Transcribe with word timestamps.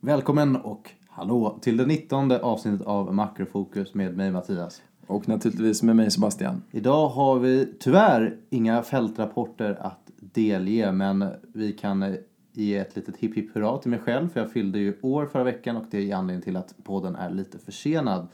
Välkommen 0.00 0.56
och 0.56 0.90
hallå 1.08 1.58
till 1.62 1.76
det 1.76 1.86
19 1.86 2.32
avsnittet 2.32 2.86
av 2.86 3.14
Makrofokus 3.14 3.94
med 3.94 4.16
mig 4.16 4.32
Mattias. 4.32 4.82
Och 5.06 5.28
naturligtvis 5.28 5.82
med 5.82 5.96
mig 5.96 6.10
Sebastian. 6.10 6.62
Idag 6.70 7.08
har 7.08 7.38
vi 7.38 7.74
tyvärr 7.80 8.36
inga 8.50 8.82
fältrapporter 8.82 9.78
att 9.80 10.10
delge 10.20 10.92
men 10.92 11.24
vi 11.54 11.72
kan 11.72 12.16
ge 12.52 12.78
ett 12.78 12.96
litet 12.96 13.16
hipp 13.16 13.36
hipp 13.36 13.54
hurra 13.54 13.78
till 13.78 13.90
mig 13.90 14.00
själv 14.00 14.28
för 14.28 14.40
jag 14.40 14.52
fyllde 14.52 14.78
ju 14.78 14.98
år 15.02 15.26
förra 15.26 15.44
veckan 15.44 15.76
och 15.76 15.84
det 15.90 16.10
är 16.10 16.16
anledningen 16.16 16.42
till 16.42 16.56
att 16.56 16.74
podden 16.84 17.16
är 17.16 17.30
lite 17.30 17.58
försenad. 17.58 18.28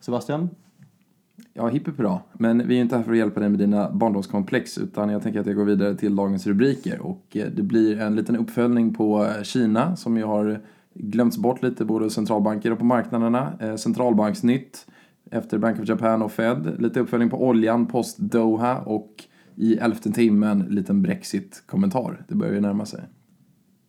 Sebastian? 0.00 0.48
Ja, 1.52 1.68
hipp 1.68 1.98
hurra. 1.98 2.20
Men 2.32 2.68
vi 2.68 2.76
är 2.76 2.80
inte 2.80 2.96
här 2.96 3.02
för 3.02 3.12
att 3.12 3.18
hjälpa 3.18 3.40
dig 3.40 3.48
med 3.48 3.58
dina 3.58 3.90
barndomskomplex 3.90 4.78
utan 4.78 5.10
jag 5.10 5.22
tänker 5.22 5.40
att 5.40 5.46
jag 5.46 5.56
går 5.56 5.64
vidare 5.64 5.94
till 5.94 6.16
dagens 6.16 6.46
rubriker 6.46 7.00
och 7.00 7.36
eh, 7.36 7.46
det 7.46 7.62
blir 7.62 8.00
en 8.00 8.16
liten 8.16 8.36
uppföljning 8.36 8.94
på 8.94 9.32
Kina 9.42 9.96
som 9.96 10.16
ju 10.16 10.24
har 10.24 10.60
glömts 10.94 11.38
bort 11.38 11.62
lite 11.62 11.84
både 11.84 12.10
centralbanker 12.10 12.72
och 12.72 12.78
på 12.78 12.84
marknaderna. 12.84 13.52
Eh, 13.60 13.76
centralbanksnytt 13.76 14.86
efter 15.30 15.58
Bank 15.58 15.80
of 15.80 15.88
Japan 15.88 16.22
och 16.22 16.32
Fed. 16.32 16.76
Lite 16.78 17.00
uppföljning 17.00 17.30
på 17.30 17.46
oljan 17.46 17.86
post 17.86 18.18
Doha 18.18 18.78
och 18.78 19.24
i 19.54 19.76
elfte 19.76 20.12
timmen 20.12 20.58
liten 20.58 21.02
Brexit-kommentar. 21.02 22.24
Det 22.28 22.34
börjar 22.34 22.54
ju 22.54 22.60
närma 22.60 22.86
sig. 22.86 23.04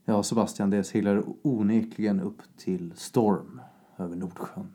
Ja, 0.05 0.23
Sebastian, 0.23 0.69
det 0.69 0.83
seglar 0.83 1.23
onekligen 1.41 2.19
upp 2.19 2.41
till 2.57 2.93
storm 2.95 3.61
över 3.97 4.15
Nordsjön. 4.15 4.67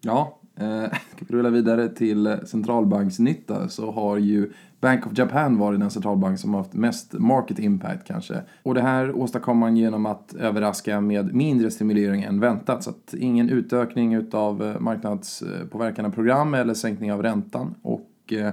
Ja, 0.00 0.40
eh, 0.56 0.84
ska 1.16 1.24
vi 1.28 1.34
rulla 1.34 1.50
vidare 1.50 1.88
till 1.88 2.36
centralbanksnytta 2.44 3.68
så 3.68 3.90
har 3.90 4.16
ju 4.16 4.52
Bank 4.80 5.06
of 5.06 5.18
Japan 5.18 5.58
varit 5.58 5.80
den 5.80 5.90
centralbank 5.90 6.38
som 6.38 6.54
har 6.54 6.60
haft 6.60 6.72
mest 6.72 7.12
market 7.12 7.58
impact 7.58 8.06
kanske. 8.06 8.42
Och 8.62 8.74
det 8.74 8.80
här 8.80 9.16
åstadkom 9.16 9.58
man 9.58 9.76
genom 9.76 10.06
att 10.06 10.34
överraska 10.34 11.00
med 11.00 11.34
mindre 11.34 11.70
stimulering 11.70 12.22
än 12.22 12.40
väntat. 12.40 12.82
Så 12.82 12.90
att 12.90 13.14
ingen 13.14 13.48
utökning 13.50 14.14
utav 14.14 14.62
eh, 14.62 14.80
marknadspåverkande 14.80 16.10
program 16.10 16.54
eller 16.54 16.74
sänkning 16.74 17.12
av 17.12 17.22
räntan. 17.22 17.74
Och 17.82 18.32
eh, 18.32 18.52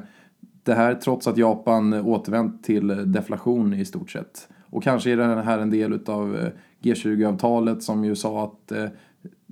det 0.64 0.74
här 0.74 0.96
trots 0.96 1.28
att 1.28 1.38
Japan 1.38 1.94
återvänt 1.94 2.64
till 2.64 3.12
deflation 3.12 3.74
i 3.74 3.86
stort 3.86 4.12
sett. 4.12 4.48
Och 4.72 4.84
kanske 4.84 5.12
är 5.12 5.18
det 5.18 5.42
här 5.42 5.60
en 5.60 5.70
del 5.70 5.94
utav 5.94 6.36
eh, 6.36 6.50
G20-avtalet 6.82 7.84
som 7.84 8.06
ju 8.06 8.16
sa 8.16 8.44
att 8.44 8.72
eh, 8.72 8.86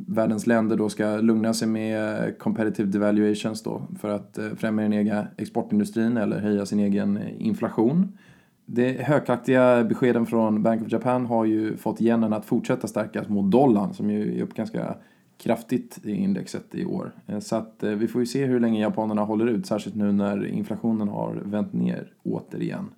världens 0.08 0.48
länder 0.48 0.78
då 0.78 0.90
ska 0.90 1.18
lugna 1.18 1.54
sig 1.54 1.68
med 1.68 2.38
competitive 2.38 2.90
devaluations 2.92 3.64
då 3.64 3.82
för 4.00 4.10
att 4.10 4.38
eh, 4.38 4.50
främja 4.58 4.84
den 4.84 4.94
egna 4.94 5.28
exportindustrin 5.38 6.18
eller 6.18 6.40
höja 6.40 6.66
sin 6.66 6.80
egen 6.80 7.18
eh, 7.18 7.48
inflation. 7.48 8.18
De 8.66 8.94
högaktiga 8.94 9.84
beskeden 9.84 10.26
från 10.26 10.64
Bank 10.64 10.82
of 10.82 10.92
Japan 10.92 11.26
har 11.26 11.46
ju 11.46 11.78
fått 11.78 12.02
yenen 12.02 12.34
att 12.34 12.46
fortsätta 12.46 12.88
stärkas 12.88 13.30
mot 13.30 13.52
dollarn 13.52 13.94
som 13.94 14.10
ju 14.10 14.40
är 14.40 14.44
upp 14.44 14.54
ganska 14.54 14.96
kraftigt 15.38 16.00
i 16.04 16.12
indexet 16.12 16.76
i 16.76 16.86
år. 16.86 17.12
Eh, 17.28 17.40
så 17.40 17.56
att 17.56 17.84
vi 17.84 18.08
får 18.08 18.22
ju 18.22 18.26
se 18.26 18.46
hur 18.46 18.60
länge 18.60 18.82
japanerna 18.82 19.22
håller 19.22 19.48
ut, 19.48 19.66
särskilt 19.66 19.96
nu 19.96 20.12
när 20.12 20.46
inflationen 20.46 21.08
har 21.08 21.42
vänt 21.46 21.74
ner 21.74 22.14
återigen. 22.24 22.90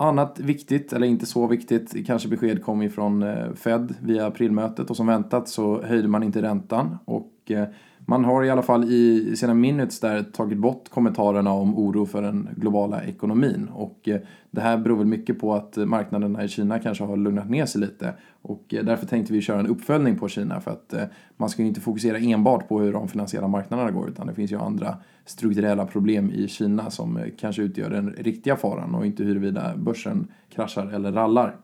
Annat 0.00 0.38
viktigt, 0.40 0.92
eller 0.92 1.06
inte 1.06 1.26
så 1.26 1.46
viktigt, 1.46 2.06
kanske 2.06 2.28
besked 2.28 2.62
kom 2.62 2.82
ifrån 2.82 3.22
eh, 3.22 3.54
Fed 3.54 3.94
via 4.02 4.26
aprilmötet 4.26 4.90
och 4.90 4.96
som 4.96 5.06
väntat 5.06 5.48
så 5.48 5.82
höjde 5.82 6.08
man 6.08 6.22
inte 6.22 6.42
räntan 6.42 6.98
och 7.04 7.32
eh, 7.50 7.68
man 8.10 8.24
har 8.24 8.44
i 8.44 8.50
alla 8.50 8.62
fall 8.62 8.84
i 8.84 9.36
sina 9.36 9.54
minutes 9.54 10.00
där 10.00 10.22
tagit 10.22 10.58
bort 10.58 10.88
kommentarerna 10.88 11.52
om 11.52 11.78
oro 11.78 12.06
för 12.06 12.22
den 12.22 12.48
globala 12.56 13.04
ekonomin. 13.04 13.68
Och 13.74 14.08
eh, 14.08 14.20
det 14.50 14.60
här 14.60 14.78
beror 14.78 14.96
väl 14.96 15.06
mycket 15.06 15.40
på 15.40 15.54
att 15.54 15.76
marknaderna 15.76 16.44
i 16.44 16.48
Kina 16.48 16.78
kanske 16.78 17.04
har 17.04 17.16
lugnat 17.16 17.50
ner 17.50 17.66
sig 17.66 17.80
lite. 17.80 18.14
Och 18.42 18.74
eh, 18.74 18.84
därför 18.84 19.06
tänkte 19.06 19.32
vi 19.32 19.40
köra 19.40 19.60
en 19.60 19.66
uppföljning 19.66 20.18
på 20.18 20.28
Kina 20.28 20.60
för 20.60 20.70
att 20.70 20.92
eh, 20.92 21.02
man 21.36 21.48
ska 21.48 21.62
ju 21.62 21.68
inte 21.68 21.80
fokusera 21.80 22.18
enbart 22.18 22.68
på 22.68 22.80
hur 22.80 22.92
de 22.92 23.08
finansiella 23.08 23.48
marknaderna 23.48 23.90
går 23.90 24.08
utan 24.08 24.26
det 24.26 24.34
finns 24.34 24.52
ju 24.52 24.58
andra 24.58 24.96
strukturella 25.24 25.86
problem 25.86 26.30
i 26.30 26.48
Kina 26.48 26.90
som 26.90 27.20
kanske 27.38 27.62
utgör 27.62 27.90
den 27.90 28.10
riktiga 28.12 28.56
faran 28.56 28.94
och 28.94 29.06
inte 29.06 29.24
huruvida 29.24 29.76
börsen 29.76 30.28
kraschar 30.50 30.86
eller 30.86 31.12
rallar. 31.12 31.56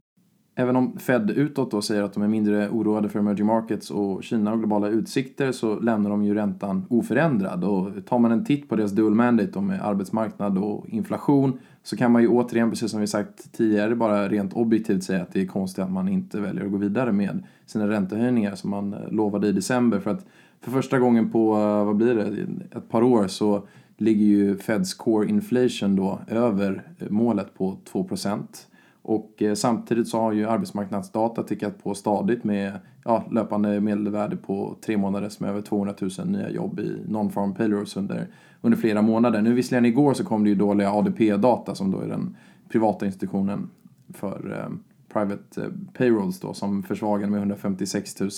Även 0.57 0.77
om 0.77 0.99
Fed 0.99 1.31
utåt 1.31 1.71
då 1.71 1.83
säger 1.83 2.03
att 2.03 2.13
de 2.13 2.23
är 2.23 2.29
mindre 2.29 2.69
oroade 2.71 3.09
för 3.09 3.19
emerging 3.19 3.47
markets 3.47 3.91
och 3.91 4.25
Kina 4.25 4.53
och 4.53 4.59
globala 4.59 4.89
utsikter 4.89 5.53
så 5.53 5.81
lämnar 5.81 6.11
de 6.11 6.25
ju 6.25 6.35
räntan 6.35 6.87
oförändrad. 6.91 7.65
Och 7.65 8.07
tar 8.07 8.19
man 8.19 8.33
en 8.33 8.45
titt 8.45 8.69
på 8.69 8.77
deras 8.77 8.93
dual 8.93 9.15
mandate 9.15 9.61
med 9.61 9.83
arbetsmarknad 9.83 10.59
och 10.59 10.89
inflation 10.89 11.59
så 11.83 11.97
kan 11.97 12.13
man 12.13 12.23
ju 12.23 12.29
återigen, 12.29 12.71
precis 12.71 12.91
som 12.91 13.01
vi 13.01 13.07
sagt 13.07 13.53
tidigare, 13.53 13.97
bara 13.97 14.29
rent 14.29 14.53
objektivt 14.53 15.05
säga 15.05 15.23
att 15.23 15.33
det 15.33 15.41
är 15.41 15.47
konstigt 15.47 15.85
att 15.85 15.93
man 15.93 16.09
inte 16.09 16.41
väljer 16.41 16.65
att 16.65 16.71
gå 16.71 16.77
vidare 16.77 17.13
med 17.13 17.43
sina 17.67 17.89
räntehöjningar 17.89 18.55
som 18.55 18.71
man 18.71 18.97
lovade 19.11 19.49
i 19.49 19.53
december. 19.53 20.01
För 20.01 20.11
att 20.11 20.27
för 20.61 20.71
första 20.71 20.99
gången 20.99 21.31
på, 21.31 21.55
eh, 21.55 21.85
vad 21.85 21.97
blir 21.97 22.15
det, 22.15 22.47
ett 22.79 22.89
par 22.89 23.03
år 23.03 23.27
så 23.27 23.67
ligger 23.97 24.25
ju 24.25 24.57
Feds 24.57 24.95
core 24.95 25.29
inflation 25.29 25.97
då 25.97 26.21
över 26.29 26.83
målet 27.11 27.55
på 27.55 27.77
2 27.85 28.05
procent. 28.05 28.67
Och 29.07 29.43
eh, 29.43 29.55
samtidigt 29.55 30.09
så 30.09 30.21
har 30.21 30.33
ju 30.33 30.47
arbetsmarknadsdata 30.47 31.43
tickat 31.43 31.83
på 31.83 31.95
stadigt 31.95 32.45
med 32.45 32.73
ja, 33.05 33.25
löpande 33.31 33.81
medelvärde 33.81 34.37
på 34.37 34.77
tre 34.81 34.97
månader 34.97 35.29
som 35.29 35.47
över 35.47 35.63
200 35.63 35.95
000 36.19 36.29
nya 36.29 36.51
jobb 36.51 36.81
i 36.81 37.03
non-farm 37.09 37.55
payrolls 37.55 37.97
under, 37.97 38.27
under 38.61 38.79
flera 38.79 39.03
månader. 39.03 39.43
Nu 39.43 39.55
visserligen 39.55 39.85
igår 39.85 40.15
så 40.15 40.25
kom 40.25 40.45
det 40.45 40.51
ju 40.51 40.57
dåliga 40.57 40.93
ADP-data 40.93 41.75
som 41.75 41.91
då 41.91 42.01
är 42.01 42.09
den 42.09 42.37
privata 42.69 43.07
institutionen 43.07 43.71
för 44.15 44.59
eh, 44.59 44.77
private 45.13 45.63
eh, 45.63 45.69
payrolls 45.93 46.41
då 46.41 46.55
som 46.55 46.83
försvagade 46.83 47.31
med 47.31 47.39
156 47.39 48.21
000 48.21 48.31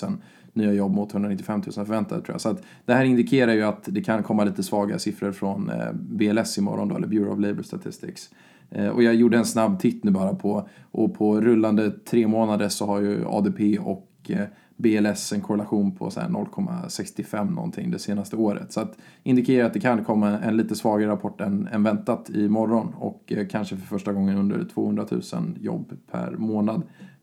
nya 0.52 0.72
jobb 0.72 0.94
mot 0.94 1.12
195 1.12 1.62
000 1.76 1.86
förväntade 1.86 2.22
tror 2.22 2.34
jag. 2.34 2.40
Så 2.40 2.48
att 2.48 2.62
det 2.84 2.94
här 2.94 3.04
indikerar 3.04 3.52
ju 3.52 3.62
att 3.62 3.82
det 3.84 4.02
kan 4.02 4.22
komma 4.22 4.44
lite 4.44 4.62
svaga 4.62 4.98
siffror 4.98 5.32
från 5.32 5.70
eh, 5.70 5.92
BLS 5.92 6.58
imorgon 6.58 6.88
då, 6.88 6.96
eller 6.96 7.06
Bureau 7.06 7.32
of 7.32 7.40
Labour 7.40 7.62
Statistics. 7.62 8.30
Eh, 8.70 8.88
och 8.88 9.02
jag 9.02 9.14
gjorde 9.14 9.38
en 9.38 9.44
snabb 9.44 9.80
titt 9.80 10.04
nu 10.04 10.10
bara 10.10 10.34
på, 10.34 10.68
och 10.90 11.14
på 11.14 11.40
rullande 11.40 11.90
tre 11.90 12.26
månader 12.26 12.68
så 12.68 12.86
har 12.86 13.00
ju 13.00 13.26
ADP 13.26 13.78
och 13.78 14.10
eh, 14.28 14.46
BLS 14.76 15.32
en 15.32 15.40
korrelation 15.40 15.96
på 15.96 16.08
0,65 16.08 17.54
någonting 17.54 17.90
det 17.90 17.98
senaste 17.98 18.36
året. 18.36 18.72
Så 18.72 18.80
att 18.80 18.98
indikerar 19.22 19.66
att 19.66 19.74
det 19.74 19.80
kan 19.80 20.04
komma 20.04 20.38
en 20.38 20.56
lite 20.56 20.74
svagare 20.74 21.10
rapport 21.10 21.40
än, 21.40 21.68
än 21.72 21.82
väntat 21.82 22.30
imorgon 22.30 22.94
och 22.98 23.32
eh, 23.32 23.46
kanske 23.46 23.76
för 23.76 23.86
första 23.86 24.12
gången 24.12 24.38
under 24.38 24.64
200 24.64 25.06
000 25.10 25.22
jobb 25.60 25.92
per 26.10 26.30
månad 26.30 26.82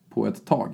på 0.09 0.27
ett 0.27 0.45
tag. 0.45 0.69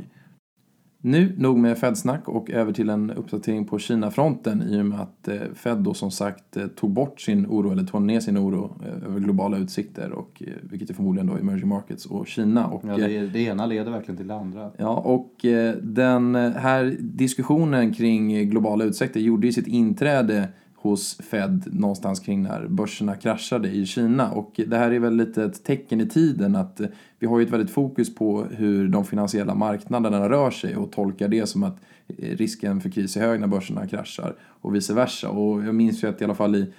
Nu, 1.02 1.36
nog 1.38 1.58
med 1.58 1.78
Fed-snack 1.78 2.28
och 2.28 2.50
över 2.50 2.74
till 2.74 2.90
en 2.90 3.12
uppdatering 3.12 3.66
på 3.66 3.80
Kina-fronten 3.80 4.62
i 4.62 4.82
och 4.82 4.86
med 4.86 5.00
att 5.00 5.28
eh, 5.28 5.42
Fed 5.54 5.78
då 5.78 5.94
som 5.94 6.12
sagt 6.12 6.58
eh, 6.58 6.68
tog 6.68 6.92
bort 6.92 7.22
sin 7.22 7.46
oro, 7.46 7.72
eller 7.72 7.84
tog 7.84 8.02
ner 8.02 8.20
sin 8.20 8.38
oro 8.38 8.76
eh, 8.86 9.10
över 9.10 9.20
globala 9.20 9.58
utsikter, 9.58 10.12
och, 10.12 10.44
vilket 10.62 10.90
är 10.90 10.94
förmodligen 10.94 11.28
då 11.28 11.38
emerging 11.38 11.68
markets 11.68 12.06
och 12.06 12.28
Kina. 12.28 12.68
Och, 12.68 12.82
ja, 12.88 12.98
det, 12.98 13.28
det 13.28 13.40
ena 13.40 13.66
leder 13.66 13.92
verkligen 13.92 14.18
till 14.18 14.28
det 14.28 14.36
andra. 14.36 14.72
Ja, 14.78 14.98
och 14.98 15.36
den 15.82 16.36
här 16.36 16.98
diskussionen 17.00 17.94
kring 17.94 18.50
globala 18.50 18.84
utsikter 18.84 19.20
gjorde 19.20 19.48
ju 19.48 19.54
sitt 19.54 19.68
inträde 19.68 20.48
hos 20.82 21.18
Fed 21.18 21.64
någonstans 21.72 22.20
kring 22.20 22.44
när 22.44 22.68
börserna 22.68 23.16
kraschade 23.16 23.70
i 23.70 23.86
Kina. 23.86 24.32
Och 24.32 24.62
det 24.68 24.78
här 24.78 24.92
är 24.92 25.00
väl 25.00 25.16
lite 25.16 25.44
ett 25.44 25.64
tecken 25.64 26.02
i 26.02 26.06
tiden 26.06 26.56
att 26.56 26.82
vi 27.20 27.28
har 27.28 27.40
ju 27.40 27.46
ett 27.46 27.52
väldigt 27.52 27.72
fokus 27.72 28.16
på 28.16 28.44
hur 28.44 28.88
de 28.88 29.06
finansiella 29.06 29.56
marknaderna 29.56 30.30
rör 30.30 30.52
sig 30.52 30.76
och 30.76 30.92
tolkar 30.92 31.28
det 31.28 31.46
som 31.46 31.64
att 31.64 31.78
risken 32.18 32.82
för 32.82 32.90
kris 32.90 33.18
är 33.18 33.22
hög 33.22 33.40
när 33.40 33.48
börserna 33.48 33.88
kraschar 33.88 34.36
och 34.42 34.76
vice 34.76 34.94
versa. 34.94 35.30
Och 35.30 35.64
jag 35.64 35.76
minns 35.76 36.04
ju 36.04 36.08
att 36.08 36.22
i 36.22 36.24
alla 36.24 36.36
fall 36.36 36.56
i 36.56 36.74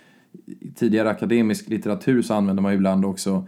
tidigare 0.74 1.10
akademisk 1.10 1.68
litteratur 1.68 2.22
så 2.22 2.34
använder 2.34 2.62
man 2.62 2.72
ju 2.72 2.76
ibland 2.76 3.04
också 3.04 3.46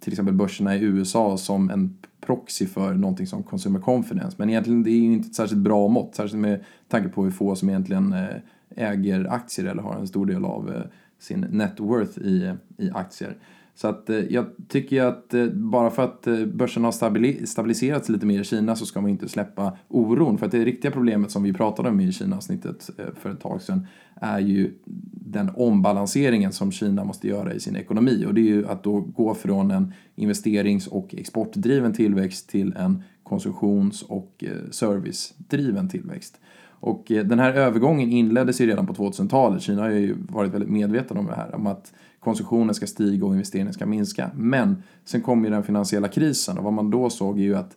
till 0.00 0.12
exempel 0.12 0.34
börserna 0.34 0.76
i 0.76 0.82
USA 0.82 1.36
som 1.36 1.70
en 1.70 1.96
proxy 2.20 2.66
för 2.66 2.94
någonting 2.94 3.26
som 3.26 3.42
consumer 3.42 3.80
confidence. 3.80 4.36
Men 4.38 4.50
egentligen 4.50 4.82
det 4.82 4.90
är 4.90 4.98
ju 4.98 5.12
inte 5.12 5.28
ett 5.28 5.34
särskilt 5.34 5.62
bra 5.62 5.88
mått, 5.88 6.14
särskilt 6.14 6.40
med 6.40 6.64
tanke 6.88 7.08
på 7.08 7.24
hur 7.24 7.30
få 7.30 7.56
som 7.56 7.68
egentligen 7.68 8.12
eh, 8.12 8.28
äger 8.76 9.32
aktier 9.32 9.66
eller 9.66 9.82
har 9.82 9.94
en 9.94 10.06
stor 10.06 10.26
del 10.26 10.44
av 10.44 10.74
eh, 10.74 10.82
sin 11.18 11.40
net 11.40 11.80
worth 11.80 12.18
i, 12.18 12.54
i 12.78 12.90
aktier. 12.90 13.36
Så 13.74 13.88
att 13.88 14.10
eh, 14.10 14.18
jag 14.18 14.46
tycker 14.68 15.02
att 15.02 15.34
eh, 15.34 15.46
bara 15.46 15.90
för 15.90 16.04
att 16.04 16.28
börsen 16.46 16.84
har 16.84 16.92
stabiliserats 17.46 18.08
lite 18.08 18.26
mer 18.26 18.40
i 18.40 18.44
Kina 18.44 18.76
så 18.76 18.86
ska 18.86 19.00
man 19.00 19.10
inte 19.10 19.28
släppa 19.28 19.78
oron. 19.88 20.38
För 20.38 20.46
att 20.46 20.52
det 20.52 20.64
riktiga 20.64 20.90
problemet 20.90 21.30
som 21.30 21.42
vi 21.42 21.52
pratade 21.52 21.88
om 21.88 22.00
i 22.00 22.12
Kina-snittet 22.12 22.90
för 23.16 23.30
ett 23.30 23.40
tag 23.40 23.62
sedan 23.62 23.86
är 24.14 24.38
ju 24.38 24.74
den 25.12 25.50
ombalanseringen 25.54 26.52
som 26.52 26.72
Kina 26.72 27.04
måste 27.04 27.28
göra 27.28 27.54
i 27.54 27.60
sin 27.60 27.76
ekonomi. 27.76 28.24
Och 28.26 28.34
det 28.34 28.40
är 28.40 28.54
ju 28.54 28.66
att 28.68 28.82
då 28.82 29.00
gå 29.00 29.34
från 29.34 29.70
en 29.70 29.92
investerings 30.14 30.86
och 30.86 31.14
exportdriven 31.14 31.92
tillväxt 31.92 32.48
till 32.48 32.72
en 32.76 33.02
konsumtions 33.22 34.02
och 34.02 34.44
servicedriven 34.70 35.88
tillväxt. 35.88 36.40
Och 36.84 37.12
eh, 37.12 37.24
den 37.24 37.38
här 37.38 37.52
övergången 37.52 38.10
inleddes 38.10 38.60
ju 38.60 38.66
redan 38.66 38.86
på 38.86 38.92
2000-talet. 38.92 39.62
Kina 39.62 39.82
har 39.82 39.90
ju 39.90 40.16
varit 40.28 40.54
väldigt 40.54 40.70
medveten 40.70 41.16
om 41.16 41.26
det 41.26 41.34
här. 41.34 41.54
Om 41.54 41.66
att 41.66 41.92
konsumtionen 42.20 42.74
ska 42.74 42.86
stiga 42.86 43.26
och 43.26 43.32
investeringen 43.32 43.72
ska 43.72 43.86
minska. 43.86 44.30
Men 44.34 44.82
sen 45.04 45.20
kom 45.20 45.44
ju 45.44 45.50
den 45.50 45.62
finansiella 45.62 46.08
krisen 46.08 46.58
och 46.58 46.64
vad 46.64 46.72
man 46.72 46.90
då 46.90 47.10
såg 47.10 47.38
är 47.38 47.42
ju 47.42 47.56
att 47.56 47.76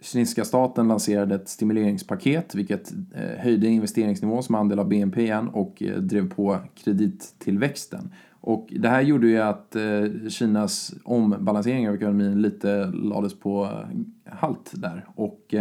kinesiska 0.00 0.44
staten 0.44 0.88
lanserade 0.88 1.34
ett 1.34 1.48
stimuleringspaket 1.48 2.54
vilket 2.54 2.92
eh, 3.14 3.42
höjde 3.42 3.68
investeringsnivån 3.68 4.42
som 4.42 4.54
andel 4.54 4.78
av 4.78 4.88
BNP 4.88 5.22
igen 5.22 5.48
och 5.48 5.82
eh, 5.82 5.96
drev 5.96 6.30
på 6.30 6.58
kredittillväxten. 6.84 8.10
Och 8.40 8.68
det 8.70 8.88
här 8.88 9.00
gjorde 9.00 9.28
ju 9.28 9.38
att 9.38 9.76
Kinas 10.28 10.94
ombalansering 11.04 11.88
av 11.88 11.94
ekonomin 11.94 12.42
lite 12.42 12.86
lades 12.86 13.40
på 13.40 13.68
halt 14.24 14.70
där. 14.72 15.06
Och 15.14 15.54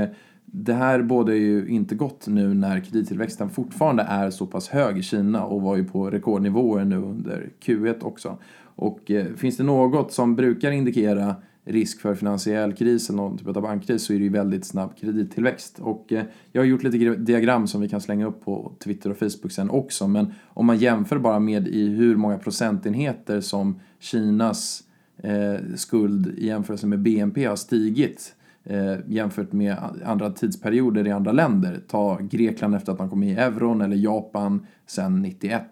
det 0.63 0.73
här 0.73 1.01
bådar 1.01 1.33
ju 1.33 1.67
inte 1.67 1.95
gott 1.95 2.27
nu 2.27 2.53
när 2.53 2.79
kredittillväxten 2.79 3.49
fortfarande 3.49 4.03
är 4.03 4.29
så 4.29 4.45
pass 4.45 4.69
hög 4.69 4.97
i 4.97 5.01
Kina 5.01 5.45
och 5.45 5.61
var 5.61 5.75
ju 5.75 5.83
på 5.83 6.09
rekordnivåer 6.09 6.85
nu 6.85 6.95
under 6.95 7.49
Q1 7.65 8.03
också. 8.03 8.37
Och 8.59 9.11
eh, 9.11 9.25
finns 9.25 9.57
det 9.57 9.63
något 9.63 10.11
som 10.11 10.35
brukar 10.35 10.71
indikera 10.71 11.35
risk 11.65 12.01
för 12.01 12.15
finansiell 12.15 12.73
kris 12.73 13.09
eller 13.09 13.17
någon 13.17 13.37
typ 13.37 13.47
av 13.47 13.61
bankkris 13.61 14.03
så 14.03 14.13
är 14.13 14.17
det 14.17 14.23
ju 14.23 14.29
väldigt 14.29 14.65
snabb 14.65 14.97
kredittillväxt. 14.97 15.79
Och 15.79 16.13
eh, 16.13 16.23
jag 16.51 16.61
har 16.61 16.65
gjort 16.65 16.83
lite 16.83 17.15
diagram 17.15 17.67
som 17.67 17.81
vi 17.81 17.89
kan 17.89 18.01
slänga 18.01 18.25
upp 18.25 18.45
på 18.45 18.71
Twitter 18.79 19.09
och 19.09 19.17
Facebook 19.17 19.51
sen 19.51 19.69
också. 19.69 20.07
Men 20.07 20.33
om 20.47 20.65
man 20.65 20.77
jämför 20.77 21.19
bara 21.19 21.39
med 21.39 21.67
i 21.67 21.87
hur 21.87 22.15
många 22.15 22.37
procentenheter 22.37 23.41
som 23.41 23.79
Kinas 23.99 24.83
eh, 25.17 25.75
skuld 25.75 26.33
i 26.37 26.47
jämförelse 26.47 26.87
med 26.87 26.99
BNP 26.99 27.45
har 27.45 27.55
stigit 27.55 28.33
Eh, 28.69 28.97
jämfört 29.07 29.51
med 29.51 29.77
andra 30.05 30.29
tidsperioder 30.29 31.07
i 31.07 31.11
andra 31.11 31.31
länder. 31.31 31.79
Ta 31.87 32.19
Grekland 32.21 32.75
efter 32.75 32.91
att 32.91 32.99
man 32.99 33.09
kom 33.09 33.19
med 33.19 33.29
i 33.29 33.35
euron 33.35 33.81
eller 33.81 33.95
Japan 33.97 34.65
sen 34.85 35.21
91 35.21 35.63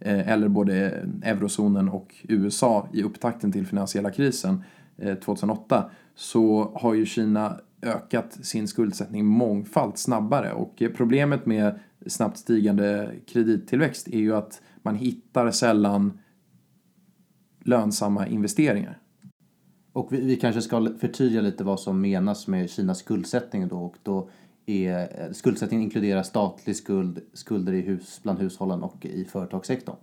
eh, 0.00 0.28
eller 0.28 0.48
både 0.48 0.74
eurozonen 1.22 1.88
och 1.88 2.14
USA 2.22 2.88
i 2.92 3.02
upptakten 3.02 3.52
till 3.52 3.66
finansiella 3.66 4.10
krisen 4.10 4.64
eh, 4.96 5.14
2008 5.14 5.90
så 6.14 6.72
har 6.74 6.94
ju 6.94 7.06
Kina 7.06 7.56
ökat 7.82 8.38
sin 8.42 8.68
skuldsättning 8.68 9.24
mångfalt 9.24 9.98
snabbare 9.98 10.52
och 10.52 10.82
problemet 10.96 11.46
med 11.46 11.78
snabbt 12.06 12.38
stigande 12.38 13.10
kredittillväxt 13.26 14.08
är 14.08 14.18
ju 14.18 14.36
att 14.36 14.62
man 14.82 14.94
hittar 14.94 15.50
sällan 15.50 16.18
lönsamma 17.64 18.26
investeringar. 18.26 18.98
Och 19.92 20.12
vi, 20.12 20.20
vi 20.20 20.36
kanske 20.36 20.62
ska 20.62 20.88
förtydliga 21.00 21.42
lite 21.42 21.64
vad 21.64 21.80
som 21.80 22.00
menas 22.00 22.46
med 22.46 22.70
Kinas 22.70 22.98
skuldsättning 22.98 23.68
då 23.68 23.76
och 23.76 23.96
då 24.02 24.28
är 24.66 25.00
eh, 25.00 25.32
skuldsättningen 25.32 25.84
inkluderar 25.84 26.22
statlig 26.22 26.76
skuld, 26.76 27.20
skulder 27.32 27.72
i 27.72 27.80
hus, 27.80 28.20
bland 28.22 28.38
hushållen 28.38 28.82
och 28.82 29.06
i 29.06 29.24
företagssektorn. 29.24 29.96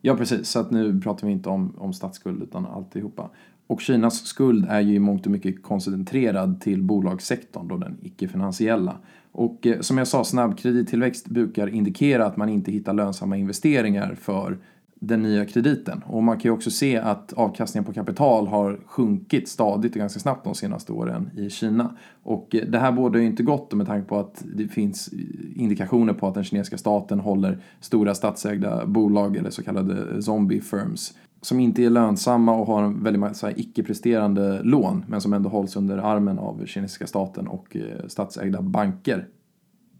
Ja, 0.00 0.16
precis. 0.16 0.48
Så 0.48 0.60
att 0.60 0.70
nu 0.70 1.00
pratar 1.00 1.26
vi 1.26 1.32
inte 1.32 1.48
om, 1.48 1.74
om 1.78 1.92
statsskuld 1.92 2.42
utan 2.42 2.66
alltihopa. 2.66 3.30
Och 3.66 3.80
Kinas 3.80 4.26
skuld 4.26 4.66
är 4.68 4.80
ju 4.80 4.94
i 4.94 4.98
mångt 4.98 5.26
och 5.26 5.32
mycket 5.32 5.62
koncentrerad 5.62 6.60
till 6.60 6.82
bolagssektorn, 6.82 7.68
då 7.68 7.76
den 7.76 7.98
icke-finansiella. 8.02 8.98
Och 9.32 9.66
eh, 9.66 9.80
som 9.80 9.98
jag 9.98 10.08
sa, 10.08 10.24
snabb 10.24 10.58
kredittillväxt 10.58 11.28
brukar 11.28 11.66
indikera 11.68 12.26
att 12.26 12.36
man 12.36 12.48
inte 12.48 12.72
hittar 12.72 12.92
lönsamma 12.92 13.36
investeringar 13.36 14.14
för 14.14 14.58
den 15.00 15.22
nya 15.22 15.44
krediten. 15.44 16.02
Och 16.06 16.22
man 16.22 16.36
kan 16.36 16.48
ju 16.48 16.54
också 16.54 16.70
se 16.70 16.96
att 16.96 17.32
avkastningen 17.32 17.84
på 17.84 17.92
kapital 17.92 18.46
har 18.46 18.80
sjunkit 18.86 19.48
stadigt 19.48 19.92
och 19.92 19.98
ganska 19.98 20.20
snabbt 20.20 20.44
de 20.44 20.54
senaste 20.54 20.92
åren 20.92 21.30
i 21.36 21.50
Kina. 21.50 21.96
Och 22.22 22.54
eh, 22.54 22.64
det 22.68 22.78
här 22.78 22.92
borde 22.92 23.20
ju 23.20 23.26
inte 23.26 23.42
gott 23.42 23.72
med 23.72 23.86
tanke 23.86 24.08
på 24.08 24.18
att 24.18 24.44
det 24.54 24.68
finns 24.68 25.10
indikationer 25.56 26.12
på 26.12 26.26
att 26.26 26.34
den 26.34 26.44
kinesiska 26.44 26.78
staten 26.78 27.20
håller 27.20 27.58
stora 27.80 28.14
statsägda 28.14 28.86
bolag 28.86 29.36
eller 29.36 29.50
så 29.50 29.62
kallade 29.62 30.22
zombie 30.22 30.60
firms 30.60 31.14
som 31.40 31.60
inte 31.60 31.84
är 31.84 31.90
lönsamma 31.90 32.54
och 32.54 32.66
har 32.66 32.82
en 32.82 33.02
väldigt 33.04 33.20
massa 33.20 33.52
icke-presterande 33.52 34.62
lån 34.62 35.04
men 35.08 35.20
som 35.20 35.32
ändå 35.32 35.48
hålls 35.48 35.76
under 35.76 35.98
armen 35.98 36.38
av 36.38 36.66
kinesiska 36.66 37.06
staten 37.06 37.48
och 37.48 37.76
eh, 37.76 38.06
statsägda 38.06 38.62
banker. 38.62 39.26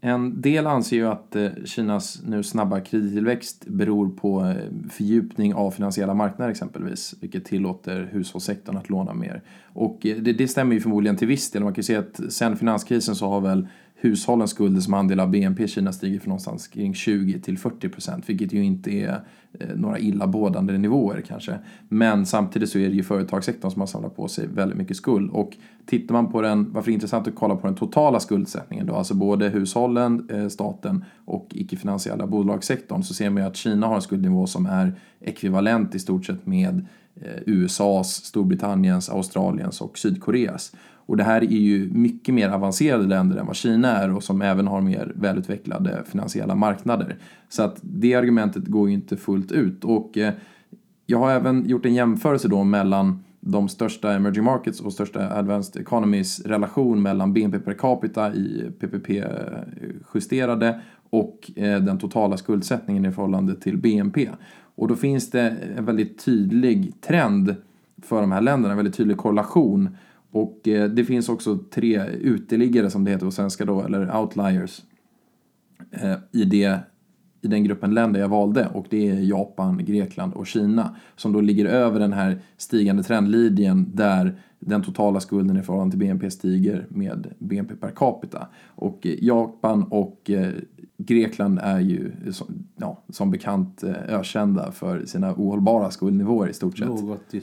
En 0.01 0.41
del 0.41 0.67
anser 0.67 0.97
ju 0.97 1.07
att 1.07 1.35
eh, 1.35 1.49
Kinas 1.65 2.21
nu 2.25 2.43
snabba 2.43 2.79
kredittillväxt 2.79 3.65
beror 3.67 4.09
på 4.09 4.45
eh, 4.45 4.89
fördjupning 4.89 5.53
av 5.53 5.71
finansiella 5.71 6.13
marknader 6.13 6.51
exempelvis, 6.51 7.15
vilket 7.21 7.45
tillåter 7.45 8.09
hushållssektorn 8.11 8.77
att 8.77 8.89
låna 8.89 9.13
mer. 9.13 9.41
Och 9.73 10.05
eh, 10.05 10.17
det, 10.17 10.33
det 10.33 10.47
stämmer 10.47 10.73
ju 10.73 10.81
förmodligen 10.81 11.17
till 11.17 11.27
viss 11.27 11.51
del. 11.51 11.63
Man 11.63 11.73
kan 11.73 11.79
ju 11.79 11.83
se 11.83 11.95
att 11.95 12.33
sen 12.33 12.57
finanskrisen 12.57 13.15
så 13.15 13.27
har 13.27 13.41
väl 13.41 13.67
hushållens 14.01 14.51
skulder 14.51 14.81
som 14.81 14.93
andel 14.93 15.19
av 15.19 15.29
BNP 15.29 15.63
i 15.63 15.67
Kina 15.67 15.93
stiger 15.93 16.19
från 16.19 16.29
någonstans 16.29 16.67
kring 16.67 16.93
20 16.93 17.39
till 17.39 17.57
40 17.57 17.89
procent, 17.89 18.29
vilket 18.29 18.53
ju 18.53 18.63
inte 18.63 18.91
är 18.91 19.21
eh, 19.59 19.75
några 19.75 19.99
illabådande 19.99 20.77
nivåer 20.77 21.23
kanske. 21.27 21.59
Men 21.87 22.25
samtidigt 22.25 22.69
så 22.69 22.79
är 22.79 22.89
det 22.89 22.95
ju 22.95 23.03
företagssektorn 23.03 23.71
som 23.71 23.79
har 23.79 23.87
samlat 23.87 24.15
på 24.15 24.27
sig 24.27 24.47
väldigt 24.47 24.77
mycket 24.77 24.97
skuld. 24.97 25.31
Och 25.31 25.57
tittar 25.85 26.13
man 26.13 26.31
på 26.31 26.41
den, 26.41 26.73
varför 26.73 26.85
det 26.85 26.91
är 26.91 26.93
intressant 26.93 27.27
att 27.27 27.35
kolla 27.35 27.55
på 27.55 27.67
den 27.67 27.75
totala 27.75 28.19
skuldsättningen 28.19 28.85
då, 28.85 28.95
alltså 28.95 29.13
både 29.13 29.49
hushållen, 29.49 30.29
eh, 30.29 30.47
staten 30.47 31.05
och 31.25 31.47
icke-finansiella 31.51 32.27
bolagssektorn, 32.27 33.03
så 33.03 33.13
ser 33.13 33.29
man 33.29 33.43
ju 33.43 33.49
att 33.49 33.55
Kina 33.55 33.87
har 33.87 33.95
en 33.95 34.01
skuldnivå 34.01 34.47
som 34.47 34.65
är 34.65 34.93
ekvivalent 35.19 35.95
i 35.95 35.99
stort 35.99 36.25
sett 36.25 36.45
med 36.45 36.85
eh, 37.15 37.41
USAs, 37.45 38.25
Storbritanniens, 38.25 39.09
Australiens 39.09 39.81
och 39.81 39.97
Sydkoreas. 39.97 40.71
Och 41.09 41.17
det 41.17 41.23
här 41.23 41.41
är 41.41 41.47
ju 41.47 41.89
mycket 41.93 42.35
mer 42.35 42.49
avancerade 42.49 43.07
länder 43.07 43.37
än 43.37 43.45
vad 43.45 43.55
Kina 43.55 43.87
är 43.87 44.15
och 44.15 44.23
som 44.23 44.41
även 44.41 44.67
har 44.67 44.81
mer 44.81 45.11
välutvecklade 45.15 46.03
finansiella 46.05 46.55
marknader. 46.55 47.15
Så 47.49 47.63
att 47.63 47.77
det 47.81 48.15
argumentet 48.15 48.65
går 48.65 48.89
ju 48.89 48.93
inte 48.93 49.17
fullt 49.17 49.51
ut. 49.51 49.83
Och 49.83 50.17
eh, 50.17 50.33
jag 51.05 51.17
har 51.19 51.31
även 51.31 51.69
gjort 51.69 51.85
en 51.85 51.93
jämförelse 51.93 52.47
då 52.47 52.63
mellan 52.63 53.23
de 53.39 53.69
största 53.69 54.13
emerging 54.13 54.43
markets 54.43 54.81
och 54.81 54.93
största 54.93 55.29
advanced 55.29 55.81
economies 55.81 56.39
relation 56.39 57.01
mellan 57.01 57.33
BNP 57.33 57.59
per 57.59 57.73
capita 57.73 58.33
i 58.33 58.71
PPP-justerade 58.79 60.67
eh, 60.69 60.75
och 61.09 61.51
eh, 61.55 61.79
den 61.79 61.97
totala 61.97 62.37
skuldsättningen 62.37 63.05
i 63.05 63.11
förhållande 63.11 63.55
till 63.55 63.77
BNP. 63.77 64.29
Och 64.75 64.87
då 64.87 64.95
finns 64.95 65.29
det 65.31 65.55
en 65.77 65.85
väldigt 65.85 66.25
tydlig 66.25 67.01
trend 67.01 67.55
för 68.01 68.21
de 68.21 68.31
här 68.31 68.41
länderna, 68.41 68.71
en 68.71 68.77
väldigt 68.77 68.95
tydlig 68.95 69.17
korrelation 69.17 69.89
och 70.31 70.67
eh, 70.67 70.89
det 70.89 71.05
finns 71.05 71.29
också 71.29 71.57
tre 71.57 72.05
uteliggare 72.05 72.89
som 72.89 73.03
det 73.03 73.11
heter 73.11 73.25
på 73.25 73.31
svenska 73.31 73.65
då, 73.65 73.81
eller 73.81 74.17
outliers, 74.17 74.81
eh, 75.91 76.15
i, 76.31 76.43
det, 76.43 76.79
i 77.41 77.47
den 77.47 77.63
gruppen 77.63 77.93
länder 77.93 78.19
jag 78.19 78.29
valde 78.29 78.67
och 78.73 78.85
det 78.89 79.09
är 79.09 79.19
Japan, 79.19 79.85
Grekland 79.85 80.33
och 80.33 80.47
Kina 80.47 80.95
som 81.15 81.33
då 81.33 81.41
ligger 81.41 81.65
över 81.65 81.99
den 81.99 82.13
här 82.13 82.41
stigande 82.57 83.03
trendlinjen 83.03 83.91
där 83.95 84.39
den 84.59 84.83
totala 84.83 85.19
skulden 85.19 85.57
i 85.57 85.61
förhållande 85.61 85.91
till 85.91 85.99
BNP 85.99 86.31
stiger 86.31 86.87
med 86.89 87.33
BNP 87.39 87.75
per 87.75 87.91
capita. 87.91 88.47
Och 88.65 89.07
eh, 89.07 89.23
Japan 89.23 89.83
och 89.83 90.29
eh, 90.29 90.53
Grekland 90.97 91.59
är 91.61 91.79
ju 91.79 92.11
ja, 92.75 93.03
som 93.09 93.31
bekant 93.31 93.83
eh, 93.83 93.93
ökända 94.07 94.71
för 94.71 95.05
sina 95.05 95.33
ohållbara 95.33 95.91
skuldnivåer 95.91 96.49
i 96.49 96.53
stort 96.53 96.77
sett. 96.77 96.87
Något 96.87 97.33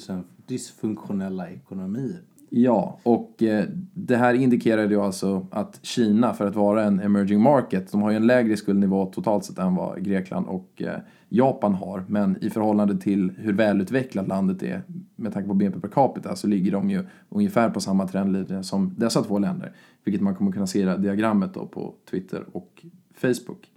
dysfunktionella 0.47 1.51
ekonomier. 1.51 2.21
Ja, 2.49 2.99
och 3.03 3.43
eh, 3.43 3.65
det 3.95 4.17
här 4.17 4.35
indikerar 4.35 4.91
ju 4.91 5.01
alltså 5.01 5.47
att 5.51 5.79
Kina, 5.83 6.35
för 6.35 6.47
att 6.47 6.57
vara 6.57 6.85
en 6.85 7.01
emerging 7.01 7.41
market, 7.41 7.93
de 7.93 8.03
har 8.03 8.11
ju 8.11 8.17
en 8.17 8.27
lägre 8.27 8.57
skuldnivå 8.57 9.07
totalt 9.07 9.45
sett 9.45 9.59
än 9.59 9.75
vad 9.75 10.05
Grekland 10.05 10.47
och 10.47 10.83
eh, 10.83 10.99
Japan 11.29 11.75
har. 11.75 12.05
Men 12.09 12.45
i 12.45 12.51
förhållande 12.51 12.99
till 12.99 13.33
hur 13.39 13.53
välutvecklat 13.53 14.29
landet 14.29 14.63
är 14.63 14.83
med 15.17 15.33
tanke 15.33 15.49
på 15.49 15.55
BNP 15.55 15.81
per 15.81 15.89
capita 15.89 16.37
så 16.37 16.47
ligger 16.47 16.73
de 16.73 16.91
ju 16.91 17.05
ungefär 17.29 17.71
på 17.71 17.81
samma 17.81 18.09
trendlinje 18.09 18.63
som 18.63 18.95
dessa 18.97 19.23
två 19.23 19.39
länder. 19.39 19.73
Vilket 20.05 20.23
man 20.23 20.35
kommer 20.35 20.53
kunna 20.53 20.67
se 20.67 20.81
i 20.81 20.97
diagrammet 20.99 21.55
då 21.55 21.67
på 21.67 21.95
Twitter 22.11 22.45
och 22.53 22.85
Facebook. 23.15 23.71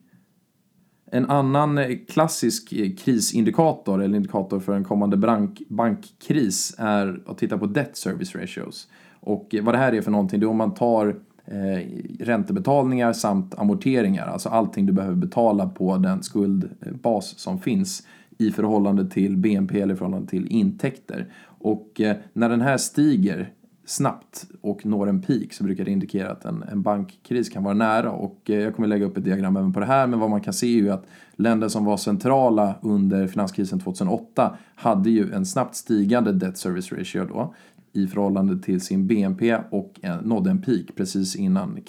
En 1.12 1.25
annan 1.25 1.78
eh, 1.78 1.98
klassisk 2.08 2.74
eh, 2.74 2.96
krisindikator, 2.96 4.04
eller 4.04 4.16
indikator 4.16 4.60
för 4.60 4.74
en 4.74 4.84
kommande 4.84 5.18
bank, 5.18 5.62
bankkris, 5.68 6.75
är 6.78 7.22
att 7.25 7.38
titta 7.38 7.58
på 7.58 7.66
debt 7.66 7.98
service 7.98 8.36
ratios. 8.36 8.88
Och 9.20 9.56
eh, 9.56 9.63
vad 9.63 9.74
det 9.74 9.78
här 9.78 9.94
är 9.94 10.01
för 10.01 10.12
någonting, 10.12 10.39
det 10.39 10.46
är 10.46 10.50
om 10.50 10.58
man 10.58 10.74
tar 10.74 11.16
eh, 11.46 11.88
räntebetalningar 12.20 13.13
samt 13.13 13.56
amorteringar, 13.60 14.28
alltså 14.28 14.50
allting 14.50 14.86
du 14.86 14.94
behöver 14.94 15.16
betala 15.16 15.70
på 15.70 15.98
den 15.98 16.24
skuldbas 16.24 17.39
som 17.39 17.60
finns 17.60 18.08
i 18.38 18.51
förhållande 18.51 19.10
till 19.10 19.38
BNP 19.38 19.82
eller 19.82 19.94
i 19.94 19.98
förhållande 19.98 20.28
till 20.28 20.48
intäkter. 20.48 21.34
Och 21.44 22.01
eh, 22.01 22.16
när 22.34 22.50
den 22.50 22.62
här 22.62 22.78
stiger 22.78 23.54
snabbt 23.89 24.46
och 24.62 24.86
når 24.86 25.10
en 25.10 25.22
peak 25.22 25.53
så 25.53 25.63
brukar 25.63 25.86
det 25.86 25.91
indikera 25.91 26.31
att 26.31 26.46
en, 26.46 26.63
en 26.72 26.81
bankkris 26.81 27.50
kan 27.50 27.63
vara 27.63 27.74
nära. 27.74 28.12
Och 28.12 28.50
eh, 28.50 28.60
jag 28.60 28.75
kommer 28.75 28.88
lägga 28.88 29.05
upp 29.05 29.17
ett 29.17 29.24
diagram 29.24 29.58
även 29.58 29.74
på 29.74 29.79
det 29.79 29.86
här, 29.86 30.08
men 30.08 30.19
vad 30.19 30.29
man 30.29 30.41
kan 30.41 30.53
se 30.53 30.67
är 30.67 30.81
ju 30.81 30.89
att 30.89 31.05
länder 31.36 31.67
som 31.67 31.86
var 31.86 31.98
centrala 31.98 32.75
under 32.81 33.27
finanskrisen 33.27 33.79
2008 33.79 34.58
hade 34.75 35.10
ju 35.10 35.34
en 35.34 35.46
snabbt 35.46 35.75
stigande 35.75 36.31
debt 36.31 36.58
service 36.58 36.91
ratio 36.91 37.25
då 37.25 37.53
i 37.93 38.08
förhållande 38.08 38.60
till 38.60 38.81
sin 38.81 39.08
BNP 39.08 39.58
och 39.69 40.00
nådde 40.24 40.50
en 40.50 40.62
peak 40.62 40.86
precis 40.96 41.36
innan 41.36 41.79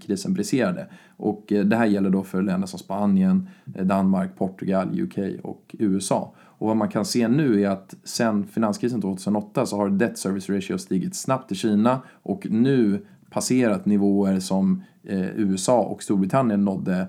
krisen 0.00 0.34
briserade. 0.34 0.86
Och 1.16 1.52
eh, 1.52 1.64
det 1.64 1.76
här 1.76 1.86
gäller 1.86 2.10
då 2.10 2.22
för 2.22 2.42
länder 2.42 2.66
som 2.66 2.78
Spanien, 2.78 3.48
eh, 3.74 3.84
Danmark, 3.84 4.36
Portugal, 4.38 5.00
UK 5.00 5.18
och 5.42 5.74
USA. 5.78 6.34
Och 6.60 6.68
vad 6.68 6.76
man 6.76 6.88
kan 6.88 7.04
se 7.04 7.28
nu 7.28 7.62
är 7.62 7.68
att 7.68 7.94
sen 8.04 8.46
finanskrisen 8.46 9.00
2008 9.00 9.66
så 9.66 9.76
har 9.76 9.90
debt 9.90 10.18
service 10.18 10.50
ratio 10.50 10.78
stigit 10.78 11.14
snabbt 11.14 11.52
i 11.52 11.54
Kina 11.54 12.00
och 12.22 12.46
nu 12.50 13.06
passerat 13.30 13.86
nivåer 13.86 14.40
som 14.40 14.82
eh, 15.02 15.38
USA 15.38 15.80
och 15.80 16.02
Storbritannien 16.02 16.64
nådde 16.64 17.06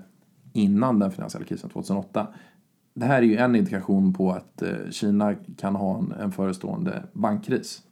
innan 0.52 0.98
den 0.98 1.10
finansiella 1.10 1.46
krisen 1.46 1.70
2008. 1.70 2.26
Det 2.94 3.06
här 3.06 3.22
är 3.22 3.26
ju 3.26 3.36
en 3.36 3.56
indikation 3.56 4.12
på 4.12 4.30
att 4.30 4.62
eh, 4.62 4.90
Kina 4.90 5.34
kan 5.56 5.76
ha 5.76 5.98
en, 5.98 6.12
en 6.12 6.32
förestående 6.32 7.02
bankkris. 7.12 7.82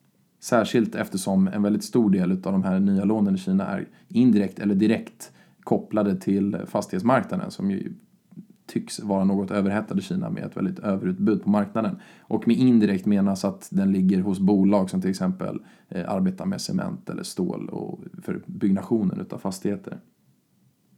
Särskilt 0.43 0.95
eftersom 0.95 1.49
en 1.49 1.63
väldigt 1.63 1.85
stor 1.85 2.11
del 2.11 2.33
av 2.33 2.39
de 2.39 2.63
här 2.63 2.81
nya 2.81 3.05
lånen 3.05 3.35
i 3.35 3.39
Kina 3.39 3.67
är 3.67 3.89
indirekt 4.09 4.59
eller 4.59 4.75
direkt 4.75 5.33
kopplade 5.65 6.17
till 6.17 6.59
fastighetsmarknaden 6.67 7.51
som 7.51 7.71
ju 7.71 7.93
tycks 8.71 9.01
vara 9.01 9.25
något 9.25 9.51
överhettad 9.51 9.99
i 9.99 10.03
Kina 10.03 10.31
med 10.31 10.45
ett 10.45 10.57
väldigt 10.57 10.79
överutbud 10.79 11.43
på 11.43 11.51
marknaden. 11.51 11.97
Och 12.21 12.49
med 12.49 12.57
indirekt 12.57 13.07
menas 13.07 13.45
att 13.45 13.69
den 13.71 13.93
ligger 13.93 14.21
hos 14.21 14.41
bolag 14.41 14.91
som 14.91 15.01
till 15.01 15.11
exempel 15.11 15.59
eh, 15.89 16.13
arbetar 16.13 16.47
med 16.47 16.61
cement 16.61 17.11
eller 17.11 17.23
stål 17.23 17.69
och 17.69 18.01
för 18.23 18.41
byggnationen 18.47 19.21
utav 19.21 19.39
fastigheter. 19.39 19.99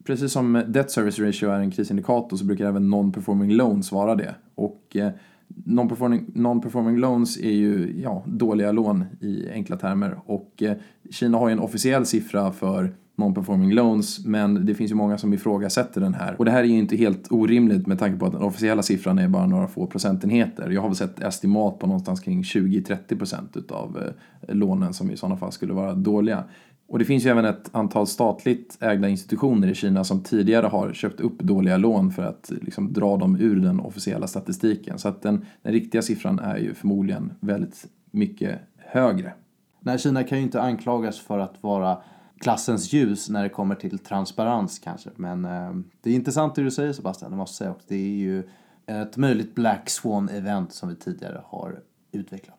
Precis 0.04 0.32
som 0.32 0.62
debt 0.68 0.90
service 0.90 1.18
ratio 1.18 1.50
är 1.50 1.58
en 1.58 1.70
krisindikator 1.70 2.36
så 2.36 2.44
brukar 2.44 2.66
även 2.66 2.94
non-performing 2.94 3.52
loans 3.52 3.92
vara 3.92 4.14
det. 4.14 4.34
Och 4.54 4.96
eh, 4.96 5.10
non-performing, 5.48 6.24
non-performing 6.34 6.96
loans 6.96 7.38
är 7.38 7.52
ju 7.52 8.00
ja, 8.02 8.22
dåliga 8.26 8.72
lån 8.72 9.04
i 9.20 9.50
enkla 9.50 9.76
termer 9.76 10.20
och 10.26 10.62
eh, 10.62 10.76
Kina 11.10 11.38
har 11.38 11.48
ju 11.48 11.52
en 11.52 11.60
officiell 11.60 12.06
siffra 12.06 12.52
för 12.52 12.94
non-performing 13.22 13.72
loans 13.72 14.24
men 14.24 14.66
det 14.66 14.74
finns 14.74 14.90
ju 14.90 14.94
många 14.94 15.18
som 15.18 15.34
ifrågasätter 15.34 16.00
den 16.00 16.14
här. 16.14 16.34
Och 16.38 16.44
det 16.44 16.50
här 16.50 16.60
är 16.60 16.64
ju 16.64 16.78
inte 16.78 16.96
helt 16.96 17.32
orimligt 17.32 17.86
med 17.86 17.98
tanke 17.98 18.18
på 18.18 18.26
att 18.26 18.32
den 18.32 18.42
officiella 18.42 18.82
siffran 18.82 19.18
är 19.18 19.28
bara 19.28 19.46
några 19.46 19.66
få 19.66 19.86
procentenheter. 19.86 20.70
Jag 20.70 20.80
har 20.80 20.88
väl 20.88 20.96
sett 20.96 21.20
estimat 21.20 21.78
på 21.78 21.86
någonstans 21.86 22.20
kring 22.20 22.42
20-30 22.42 23.18
procent 23.18 23.56
utav 23.56 24.14
eh, 24.48 24.54
lånen 24.54 24.94
som 24.94 25.10
i 25.10 25.16
sådana 25.16 25.36
fall 25.36 25.52
skulle 25.52 25.72
vara 25.72 25.94
dåliga. 25.94 26.44
Och 26.88 26.98
det 26.98 27.04
finns 27.04 27.26
ju 27.26 27.30
även 27.30 27.44
ett 27.44 27.70
antal 27.72 28.06
statligt 28.06 28.78
ägda 28.80 29.08
institutioner 29.08 29.68
i 29.68 29.74
Kina 29.74 30.04
som 30.04 30.22
tidigare 30.22 30.66
har 30.66 30.92
köpt 30.92 31.20
upp 31.20 31.38
dåliga 31.38 31.76
lån 31.76 32.10
för 32.10 32.22
att 32.22 32.50
eh, 32.50 32.56
liksom 32.60 32.92
dra 32.92 33.16
dem 33.16 33.36
ur 33.40 33.56
den 33.56 33.80
officiella 33.80 34.26
statistiken. 34.26 34.98
Så 34.98 35.08
att 35.08 35.22
den, 35.22 35.44
den 35.62 35.72
riktiga 35.72 36.02
siffran 36.02 36.38
är 36.38 36.56
ju 36.56 36.74
förmodligen 36.74 37.32
väldigt 37.40 37.86
mycket 38.10 38.58
högre. 38.76 39.32
Nej, 39.80 39.98
Kina 39.98 40.24
kan 40.24 40.38
ju 40.38 40.44
inte 40.44 40.62
anklagas 40.62 41.20
för 41.20 41.38
att 41.38 41.54
vara 41.60 41.98
klassens 42.42 42.92
ljus 42.92 43.28
när 43.28 43.42
det 43.42 43.48
kommer 43.48 43.74
till 43.74 43.98
transparens 43.98 44.78
kanske. 44.78 45.10
Men 45.16 45.44
eh, 45.44 45.74
det 46.00 46.10
är 46.10 46.14
intressant 46.14 46.54
det 46.54 46.62
du 46.62 46.70
säger 46.70 46.92
Sebastian, 46.92 47.30
det 47.30 47.36
måste 47.36 47.56
säga. 47.56 47.70
Och 47.70 47.82
det 47.88 47.94
är 47.94 48.16
ju 48.16 48.42
ett 48.86 49.16
möjligt 49.16 49.54
Black 49.54 49.88
Swan-event 49.88 50.68
som 50.70 50.88
vi 50.88 50.94
tidigare 50.96 51.42
har 51.44 51.80
utvecklat. 52.12 52.58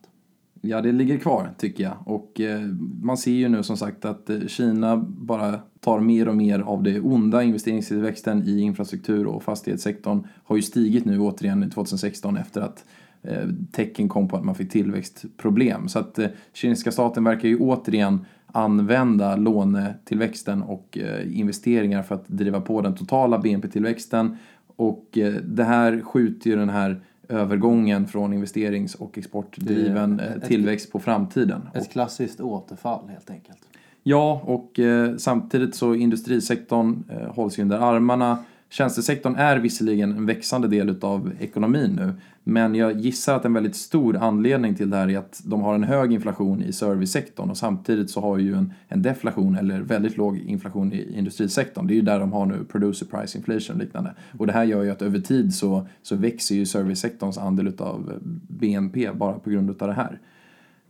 Ja, 0.66 0.82
det 0.82 0.92
ligger 0.92 1.18
kvar 1.18 1.50
tycker 1.58 1.84
jag. 1.84 1.98
Och 2.06 2.42
eh, 2.42 2.62
man 3.02 3.18
ser 3.18 3.32
ju 3.32 3.50
nu 3.50 3.64
som 3.64 3.78
sagt 3.78 4.06
att 4.06 4.30
eh, 4.30 4.40
Kina 4.48 4.98
bara 4.98 5.60
tar 5.80 6.00
mer 6.00 6.28
och 6.28 6.36
mer 6.36 6.60
av 6.60 6.84
det 6.84 7.00
onda. 7.00 7.44
Investeringstillväxten 7.44 8.44
i 8.44 8.60
infrastruktur 8.60 9.28
och 9.28 9.44
fastighetssektorn 9.44 10.28
har 10.44 10.56
ju 10.56 10.62
stigit 10.62 11.06
nu 11.06 11.20
återigen 11.20 11.70
2016 11.70 12.38
efter 12.38 12.62
att 12.62 12.86
eh, 13.22 13.50
tecken 13.72 14.10
kom 14.10 14.28
på 14.28 14.38
att 14.38 14.46
man 14.46 14.56
fick 14.56 14.72
tillväxtproblem. 14.72 15.88
Så 15.88 16.00
att 16.00 16.20
eh, 16.20 16.28
kinesiska 16.54 16.92
staten 16.92 17.24
verkar 17.24 17.48
ju 17.48 17.60
återigen 17.60 18.26
använda 18.56 19.36
lånetillväxten 19.36 20.62
och 20.62 20.98
eh, 20.98 21.40
investeringar 21.40 22.04
för 22.04 22.16
att 22.16 22.28
driva 22.28 22.62
på 22.62 22.82
den 22.82 22.96
totala 22.96 23.38
BNP-tillväxten. 23.40 24.38
Och 24.76 25.18
eh, 25.18 25.34
det 25.34 25.64
här 25.64 26.02
skjuter 26.02 26.50
ju 26.50 26.56
den 26.56 26.70
här 26.70 27.02
övergången 27.30 28.08
från 28.08 28.34
investerings 28.34 28.96
och 28.96 29.18
exportdriven 29.18 30.20
är 30.20 30.38
ett- 30.38 30.44
tillväxt 30.48 30.92
på 30.92 31.00
framtiden. 31.00 31.62
Ett 31.74 31.92
klassiskt 31.92 32.42
återfall 32.42 33.10
helt 33.10 33.30
enkelt. 33.30 33.58
Ja, 34.04 34.42
och 34.46 34.80
eh, 34.80 35.16
samtidigt 35.18 35.76
så 35.76 35.96
industrisektorn 35.96 37.04
eh, 37.10 37.34
hålls 37.36 37.60
ju 37.60 37.64
under 37.64 37.78
armarna. 37.80 38.38
Tjänstesektorn 38.74 39.36
är 39.36 39.58
visserligen 39.58 40.12
en 40.12 40.26
växande 40.26 40.68
del 40.68 40.96
av 41.02 41.32
ekonomin 41.40 41.92
nu, 41.92 42.14
men 42.44 42.76
jag 42.76 43.00
gissar 43.00 43.36
att 43.36 43.46
en 43.46 43.54
väldigt 43.54 43.76
stor 43.76 44.18
anledning 44.18 44.76
till 44.76 44.90
det 44.90 44.98
här 44.98 45.10
är 45.10 45.18
att 45.18 45.42
de 45.46 45.62
har 45.62 45.76
en 45.76 45.84
hög 45.84 46.14
inflation 46.14 46.64
i 46.64 46.74
servicesektorn 46.74 47.50
och 47.50 47.58
samtidigt 47.58 48.10
så 48.10 48.22
har 48.22 48.38
ju 48.38 48.54
en, 48.54 48.74
en 48.88 49.02
deflation 49.02 49.56
eller 49.56 49.82
väldigt 49.82 50.18
låg 50.18 50.38
inflation 50.38 50.94
i 50.94 51.18
industrisektorn. 51.18 51.88
Det 51.88 51.94
är 51.94 51.96
ju 51.96 52.02
där 52.02 52.20
de 52.20 52.34
har 52.34 52.46
nu 52.46 52.66
producer 52.72 53.06
price 53.06 53.38
inflation 53.38 53.76
och 53.76 53.82
liknande. 53.82 54.14
Och 54.38 54.48
det 54.48 54.54
här 54.54 54.64
gör 54.64 54.84
ju 54.84 54.92
att 54.92 55.02
över 55.02 55.20
tid 55.20 55.54
så, 55.56 55.88
så 56.02 56.16
växer 56.16 56.56
ju 56.56 56.66
servicesektorns 56.66 57.38
andel 57.38 57.74
av 57.78 58.14
BNP 58.48 59.12
bara 59.12 59.40
på 59.40 59.50
grund 59.50 59.70
av 59.70 59.88
det 59.88 59.94
här. 59.94 60.20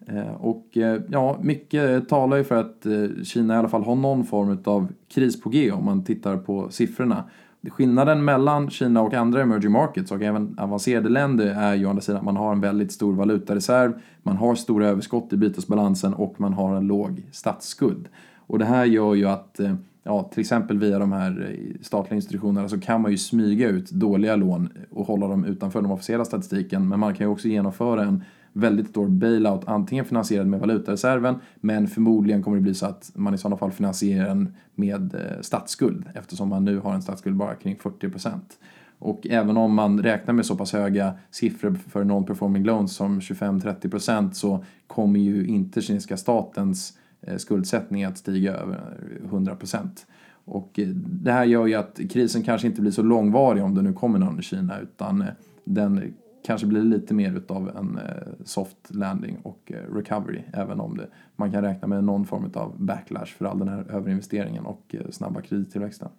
Eh, 0.07 0.33
och 0.33 0.77
eh, 0.77 1.01
ja, 1.09 1.39
mycket 1.41 2.09
talar 2.09 2.37
ju 2.37 2.43
för 2.43 2.55
att 2.55 2.85
eh, 2.85 3.23
Kina 3.23 3.55
i 3.55 3.57
alla 3.57 3.69
fall 3.69 3.83
har 3.83 3.95
någon 3.95 4.25
form 4.25 4.57
av 4.65 4.87
kris 5.13 5.41
på 5.41 5.49
G 5.49 5.71
om 5.71 5.85
man 5.85 6.03
tittar 6.03 6.37
på 6.37 6.69
siffrorna. 6.71 7.23
Skillnaden 7.69 8.25
mellan 8.25 8.69
Kina 8.69 9.01
och 9.01 9.13
andra 9.13 9.41
emerging 9.41 9.71
markets 9.71 10.11
och 10.11 10.21
även 10.21 10.59
avancerade 10.59 11.09
länder 11.09 11.45
är 11.45 11.75
ju 11.75 11.85
å 11.85 11.89
andra 11.89 12.01
sidan 12.01 12.17
att 12.17 12.25
man 12.25 12.37
har 12.37 12.51
en 12.51 12.61
väldigt 12.61 12.91
stor 12.91 13.13
valutareserv, 13.13 13.93
man 14.23 14.37
har 14.37 14.55
stora 14.55 14.87
överskott 14.87 15.33
i 15.33 15.37
bytesbalansen 15.37 16.13
och 16.13 16.41
man 16.41 16.53
har 16.53 16.75
en 16.75 16.87
låg 16.87 17.23
statsskuld. 17.31 18.09
Och 18.47 18.59
det 18.59 18.65
här 18.65 18.85
gör 18.85 19.15
ju 19.15 19.25
att 19.25 19.59
eh, 19.59 19.75
Ja, 20.05 20.23
till 20.23 20.41
exempel 20.41 20.79
via 20.79 20.99
de 20.99 21.11
här 21.11 21.49
eh, 21.51 21.81
statliga 21.81 22.15
institutionerna 22.15 22.69
så 22.69 22.79
kan 22.79 23.01
man 23.01 23.11
ju 23.11 23.17
smyga 23.17 23.69
ut 23.69 23.91
dåliga 23.91 24.35
lån 24.35 24.69
och 24.91 25.05
hålla 25.05 25.27
dem 25.27 25.45
utanför 25.45 25.81
den 25.81 25.91
officiella 25.91 26.25
statistiken. 26.25 26.87
Men 26.87 26.99
man 26.99 27.13
kan 27.13 27.27
ju 27.27 27.31
också 27.31 27.47
genomföra 27.47 28.03
en 28.03 28.23
väldigt 28.53 28.87
stor 28.87 29.07
bailout, 29.07 29.67
antingen 29.67 30.05
finansierad 30.05 30.47
med 30.47 30.59
valutareserven, 30.59 31.35
men 31.55 31.87
förmodligen 31.87 32.43
kommer 32.43 32.57
det 32.57 32.63
bli 32.63 32.73
så 32.73 32.85
att 32.85 33.11
man 33.15 33.33
i 33.33 33.37
sådana 33.37 33.57
fall 33.57 33.71
finansierar 33.71 34.27
den 34.27 34.53
med 34.75 35.15
eh, 35.15 35.41
statsskuld, 35.41 36.05
eftersom 36.15 36.49
man 36.49 36.65
nu 36.65 36.79
har 36.79 36.93
en 36.93 37.01
statsskuld 37.01 37.35
bara 37.35 37.55
kring 37.55 37.75
40 37.75 38.09
procent. 38.09 38.59
Och 38.99 39.27
även 39.29 39.57
om 39.57 39.73
man 39.73 40.03
räknar 40.03 40.33
med 40.33 40.45
så 40.45 40.55
pass 40.55 40.73
höga 40.73 41.13
siffror 41.31 41.75
för 41.89 42.03
non-performing 42.03 42.63
loans 42.63 42.95
som 42.95 43.19
25-30 43.19 43.89
procent 43.89 44.35
så 44.35 44.63
kommer 44.87 45.19
ju 45.19 45.47
inte 45.47 45.81
kinesiska 45.81 46.17
statens 46.17 46.97
eh, 47.21 47.37
skuldsättning 47.37 48.03
att 48.03 48.17
stiga 48.17 48.53
över 48.53 48.79
100 49.25 49.55
procent. 49.55 50.05
Och 50.45 50.79
eh, 50.79 50.87
det 50.87 51.31
här 51.31 51.45
gör 51.45 51.67
ju 51.67 51.73
att 51.73 51.99
krisen 52.09 52.43
kanske 52.43 52.67
inte 52.67 52.81
blir 52.81 52.91
så 52.91 53.03
långvarig 53.03 53.63
om 53.63 53.75
det 53.75 53.81
nu 53.81 53.93
kommer 53.93 54.19
någon 54.19 54.39
i 54.39 54.43
Kina 54.43 54.79
utan 54.79 55.25
den 55.65 56.13
kanske 56.43 56.67
blir 56.67 56.81
lite 56.81 57.13
mer 57.13 57.35
utav 57.35 57.69
en 57.77 57.97
eh, 57.97 58.45
soft 58.45 58.95
landing 58.95 59.37
och 59.43 59.71
eh, 59.71 59.93
recovery 59.95 60.43
även 60.53 60.79
om 60.79 60.97
det, 60.97 61.07
man 61.35 61.51
kan 61.51 61.61
räkna 61.61 61.87
med 61.87 62.03
någon 62.03 62.25
form 62.25 62.51
av 62.55 62.83
backlash 62.83 63.25
för 63.25 63.45
all 63.45 63.59
den 63.59 63.67
här 63.67 63.85
överinvesteringen 63.89 64.65
och 64.65 64.95
eh, 64.95 65.09
snabba 65.11 65.41
kredittillväxten. 65.41 66.09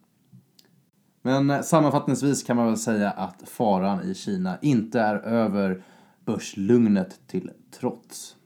Men 1.22 1.62
sammanfattningsvis 1.62 2.42
kan 2.42 2.56
man 2.56 2.66
väl 2.66 2.76
säga 2.76 3.10
att 3.10 3.48
faran 3.48 4.02
i 4.02 4.14
Kina 4.14 4.58
inte 4.62 5.00
är 5.00 5.16
över 5.16 5.82
börslugnet 6.24 7.20
till 7.26 7.50
trots. 7.80 8.36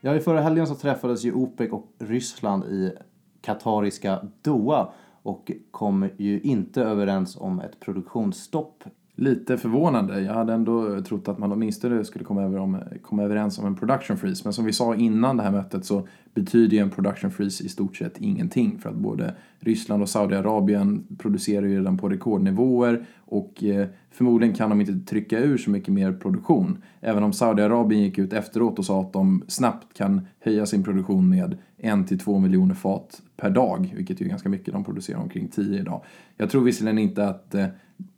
Ja, 0.00 0.14
i 0.14 0.20
förra 0.20 0.40
helgen 0.40 0.66
så 0.66 0.74
träffades 0.74 1.24
ju 1.24 1.32
OPEC 1.32 1.72
och 1.72 1.92
Ryssland 1.98 2.64
i 2.64 2.92
katariska 3.40 4.20
Doha 4.42 4.92
och 5.26 5.52
kom 5.70 6.08
ju 6.16 6.40
inte 6.40 6.82
överens 6.82 7.36
om 7.36 7.60
ett 7.60 7.80
produktionsstopp. 7.80 8.84
Lite 9.14 9.58
förvånande. 9.58 10.20
Jag 10.20 10.34
hade 10.34 10.52
ändå 10.52 11.02
trott 11.02 11.28
att 11.28 11.38
man 11.38 11.52
åtminstone 11.52 12.04
skulle 12.04 12.24
komma, 12.24 12.42
över 12.42 12.58
om, 12.58 12.78
komma 13.02 13.22
överens 13.22 13.58
om 13.58 13.66
en 13.66 13.74
production 13.76 14.16
freeze. 14.16 14.42
Men 14.44 14.52
som 14.52 14.64
vi 14.64 14.72
sa 14.72 14.94
innan 14.94 15.36
det 15.36 15.42
här 15.42 15.50
mötet 15.50 15.84
så 15.84 16.08
betyder 16.36 16.76
ju 16.76 16.82
en 16.82 16.90
production 16.90 17.30
freeze 17.30 17.64
i 17.64 17.68
stort 17.68 17.96
sett 17.96 18.18
ingenting. 18.18 18.78
För 18.78 18.90
att 18.90 18.96
både 18.96 19.34
Ryssland 19.60 20.02
och 20.02 20.08
Saudiarabien 20.08 21.06
producerar 21.18 21.66
ju 21.66 21.78
redan 21.78 21.98
på 21.98 22.08
rekordnivåer 22.08 23.04
och 23.16 23.64
eh, 23.64 23.86
förmodligen 24.10 24.54
kan 24.54 24.70
de 24.70 24.80
inte 24.80 25.10
trycka 25.10 25.38
ur 25.38 25.58
så 25.58 25.70
mycket 25.70 25.94
mer 25.94 26.12
produktion. 26.12 26.82
Även 27.00 27.22
om 27.22 27.32
Saudiarabien 27.32 28.02
gick 28.02 28.18
ut 28.18 28.32
efteråt 28.32 28.78
och 28.78 28.84
sa 28.84 29.00
att 29.00 29.12
de 29.12 29.44
snabbt 29.48 29.98
kan 29.98 30.26
höja 30.40 30.66
sin 30.66 30.84
produktion 30.84 31.28
med 31.28 31.56
1-2 31.82 32.40
miljoner 32.40 32.74
fat 32.74 33.22
per 33.36 33.50
dag, 33.50 33.92
vilket 33.96 34.20
är 34.20 34.24
ganska 34.24 34.48
mycket. 34.48 34.74
De 34.74 34.84
producerar 34.84 35.18
omkring 35.18 35.48
10 35.48 35.80
idag. 35.80 36.02
Jag 36.36 36.50
tror 36.50 36.64
visserligen 36.64 36.98
inte 36.98 37.28
att 37.28 37.54
eh, 37.54 37.66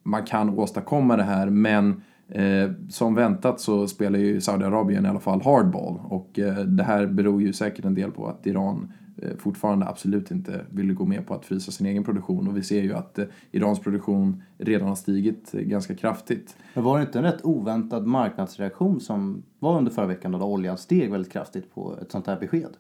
man 0.03 0.25
kan 0.25 0.51
åstadkomma 0.51 1.17
det 1.17 1.23
här, 1.23 1.51
men 1.51 2.03
eh, 2.29 2.71
som 2.89 3.15
väntat 3.15 3.61
så 3.61 3.87
spelar 3.87 4.19
ju 4.19 4.41
Saudiarabien 4.41 5.07
i 5.07 5.09
alla 5.09 5.21
fall 5.21 5.43
hardball 5.43 6.01
och 6.05 6.39
eh, 6.39 6.57
det 6.59 6.83
här 6.83 7.07
beror 7.07 7.43
ju 7.43 7.53
säkert 7.53 7.85
en 7.85 7.95
del 7.95 8.11
på 8.11 8.27
att 8.27 8.47
Iran 8.47 8.93
eh, 9.23 9.37
fortfarande 9.39 9.87
absolut 9.87 10.31
inte 10.31 10.65
vill 10.71 10.95
gå 10.95 11.05
med 11.05 11.27
på 11.27 11.35
att 11.35 11.45
frysa 11.45 11.73
sin 11.73 11.87
egen 11.87 12.05
produktion 12.05 12.49
och 12.49 12.57
vi 12.57 12.63
ser 12.63 12.83
ju 12.83 12.95
att 12.95 13.19
eh, 13.19 13.27
Irans 13.53 13.81
produktion 13.81 14.43
redan 14.59 14.89
har 14.89 14.95
stigit 14.95 15.55
eh, 15.55 15.61
ganska 15.61 15.95
kraftigt. 15.95 16.57
Men 16.75 16.85
var 16.85 16.99
det 16.99 17.05
inte 17.05 17.19
en 17.19 17.25
rätt 17.25 17.45
oväntad 17.45 18.07
marknadsreaktion 18.07 19.01
som 19.01 19.43
var 19.59 19.79
under 19.79 19.93
förra 19.93 20.07
veckan 20.07 20.33
då 20.33 20.43
oljan 20.43 20.79
steg 20.79 21.11
väldigt 21.11 21.33
kraftigt 21.33 21.75
på 21.75 21.99
ett 22.03 22.13
sånt 22.13 22.27
här 22.27 22.41
besked? 22.41 22.77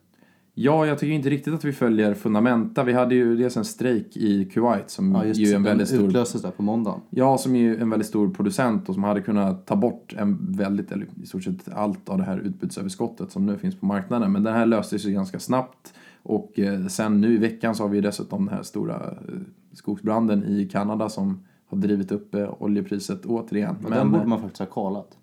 Ja, 0.60 0.86
jag 0.86 0.98
tycker 0.98 1.14
inte 1.14 1.30
riktigt 1.30 1.54
att 1.54 1.64
vi 1.64 1.72
följer 1.72 2.14
fundamenta. 2.14 2.84
Vi 2.84 2.92
hade 2.92 3.14
ju 3.14 3.36
dels 3.36 3.56
en 3.56 3.64
strejk 3.64 4.16
i 4.16 4.44
Kuwait 4.44 4.90
som 4.90 5.14
Ja, 5.14 5.24
just 5.24 5.40
ju 5.40 5.52
en 5.52 5.62
väldigt 5.62 5.88
stor 5.88 6.08
utlöstes 6.08 6.42
där 6.42 6.50
på 6.50 6.62
måndagen. 6.62 7.00
Ja, 7.10 7.38
som 7.38 7.54
är 7.54 7.60
ju 7.60 7.80
en 7.80 7.90
väldigt 7.90 8.08
stor 8.08 8.30
producent 8.30 8.88
och 8.88 8.94
som 8.94 9.04
hade 9.04 9.20
kunnat 9.20 9.66
ta 9.66 9.76
bort 9.76 10.14
en 10.18 10.52
väldigt, 10.52 10.92
eller 10.92 11.06
i 11.22 11.26
stort 11.26 11.44
sett 11.44 11.72
allt 11.72 12.08
av 12.08 12.18
det 12.18 12.24
här 12.24 12.38
utbudsöverskottet 12.38 13.30
som 13.30 13.46
nu 13.46 13.58
finns 13.58 13.80
på 13.80 13.86
marknaden. 13.86 14.32
Men 14.32 14.42
det 14.42 14.50
här 14.50 14.66
löste 14.66 14.98
sig 14.98 15.12
ganska 15.12 15.38
snabbt 15.38 15.94
och 16.22 16.58
eh, 16.58 16.86
sen 16.86 17.20
nu 17.20 17.34
i 17.34 17.38
veckan 17.38 17.74
så 17.74 17.82
har 17.82 17.88
vi 17.88 17.96
ju 17.96 18.02
dessutom 18.02 18.46
den 18.46 18.54
här 18.54 18.62
stora 18.62 18.96
eh, 18.96 19.34
skogsbranden 19.72 20.44
i 20.44 20.68
Kanada 20.72 21.08
som 21.08 21.46
har 21.66 21.78
drivit 21.78 22.12
upp 22.12 22.34
eh, 22.34 22.54
oljepriset 22.58 23.26
återigen. 23.26 23.76
Men, 23.80 23.90
den 23.90 24.12
borde 24.12 24.26
man 24.26 24.40
faktiskt 24.40 24.60
ha 24.60 24.66
kollat. 24.66 25.18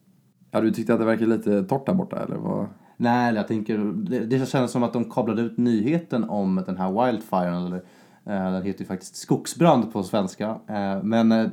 ja, 0.51 0.62
du 0.62 0.72
tyckte 0.72 0.94
att 0.94 1.00
det 1.00 1.06
verkade 1.06 1.38
lite 1.38 1.63
torrt 1.63 1.86
där 1.86 1.94
borta 1.94 2.24
eller? 2.24 2.36
Vad? 2.36 2.68
Nej, 2.98 3.36
jag 3.36 3.48
tänker, 3.48 3.78
det, 3.78 4.20
det 4.20 4.50
känns 4.50 4.72
som 4.72 4.84
att 4.84 4.94
de 4.94 5.12
kablade 5.12 5.42
ut 5.42 5.58
nyheten 5.58 6.24
om 6.24 6.64
den 6.66 6.78
här 6.78 7.06
wildfiren, 7.06 7.66
eller 7.66 7.78
eh, 8.25 8.52
den 8.52 8.64
heter 8.64 8.80
ju 8.80 8.86
faktiskt 8.86 9.16
skogsbrand 9.16 9.94
på 9.94 10.04
svenska. 10.04 10.60
Eh, 10.68 11.04
men 11.04 11.32
eh, 11.32 11.48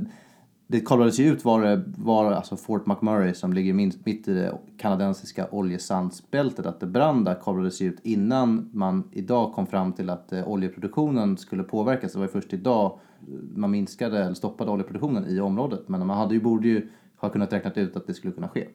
det 0.72 0.80
kablades 0.80 1.18
ju 1.18 1.32
ut 1.32 1.44
var 1.44 1.62
det 1.62 1.84
var 1.86 2.32
alltså 2.32 2.56
Fort 2.56 2.86
McMurray 2.86 3.34
som 3.34 3.52
ligger 3.52 3.74
minst, 3.74 4.06
mitt 4.06 4.28
i 4.28 4.34
det 4.34 4.58
kanadensiska 4.78 5.48
oljesandsbältet. 5.50 6.66
Att 6.66 6.80
det 6.80 6.86
brann 6.86 7.24
där 7.24 7.34
kablades 7.34 7.80
ju 7.80 7.88
ut 7.88 8.00
innan 8.02 8.70
man 8.72 9.08
idag 9.12 9.52
kom 9.52 9.66
fram 9.66 9.92
till 9.92 10.10
att 10.10 10.32
eh, 10.32 10.48
oljeproduktionen 10.48 11.36
skulle 11.36 11.62
påverkas. 11.62 12.12
Det 12.12 12.18
var 12.18 12.26
ju 12.26 12.32
först 12.32 12.52
idag 12.52 12.98
eh, 13.20 13.34
man 13.54 13.70
minskade 13.70 14.18
eller 14.24 14.34
stoppade 14.34 14.70
oljeproduktionen 14.70 15.26
i 15.26 15.40
området. 15.40 15.88
Men 15.88 16.06
man 16.06 16.18
hade 16.18 16.34
ju, 16.34 16.40
borde 16.40 16.68
ju 16.68 16.88
ha 17.16 17.28
kunnat 17.28 17.52
räkna 17.52 17.72
ut 17.74 17.96
att 17.96 18.06
det 18.06 18.14
skulle 18.14 18.32
kunna 18.32 18.48
ske. 18.48 18.68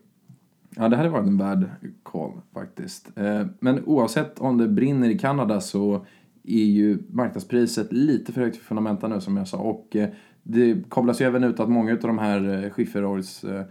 Ja, 0.79 0.89
det 0.89 0.95
hade 0.95 1.09
varit 1.09 1.27
en 1.27 1.37
bad 1.37 1.69
call 2.03 2.31
faktiskt. 2.53 3.17
Eh, 3.17 3.45
men 3.59 3.85
oavsett 3.85 4.39
om 4.39 4.57
det 4.57 4.67
brinner 4.67 5.09
i 5.09 5.19
Kanada 5.19 5.61
så 5.61 6.05
är 6.43 6.65
ju 6.65 6.97
marknadspriset 7.09 7.93
lite 7.93 8.33
för 8.33 8.41
högt 8.41 8.57
för 8.57 8.65
fundamenta 8.65 9.07
nu 9.07 9.21
som 9.21 9.37
jag 9.37 9.47
sa. 9.47 9.57
Och 9.57 9.95
eh, 9.95 10.09
det 10.43 10.89
kablas 10.89 11.21
ju 11.21 11.25
även 11.25 11.43
ut 11.43 11.59
att 11.59 11.69
många 11.69 11.91
av 11.91 11.97
de 11.97 12.17
här 12.17 12.63
eh, 12.63 12.69
skifferoljes 12.69 13.43
eh, 13.43 13.65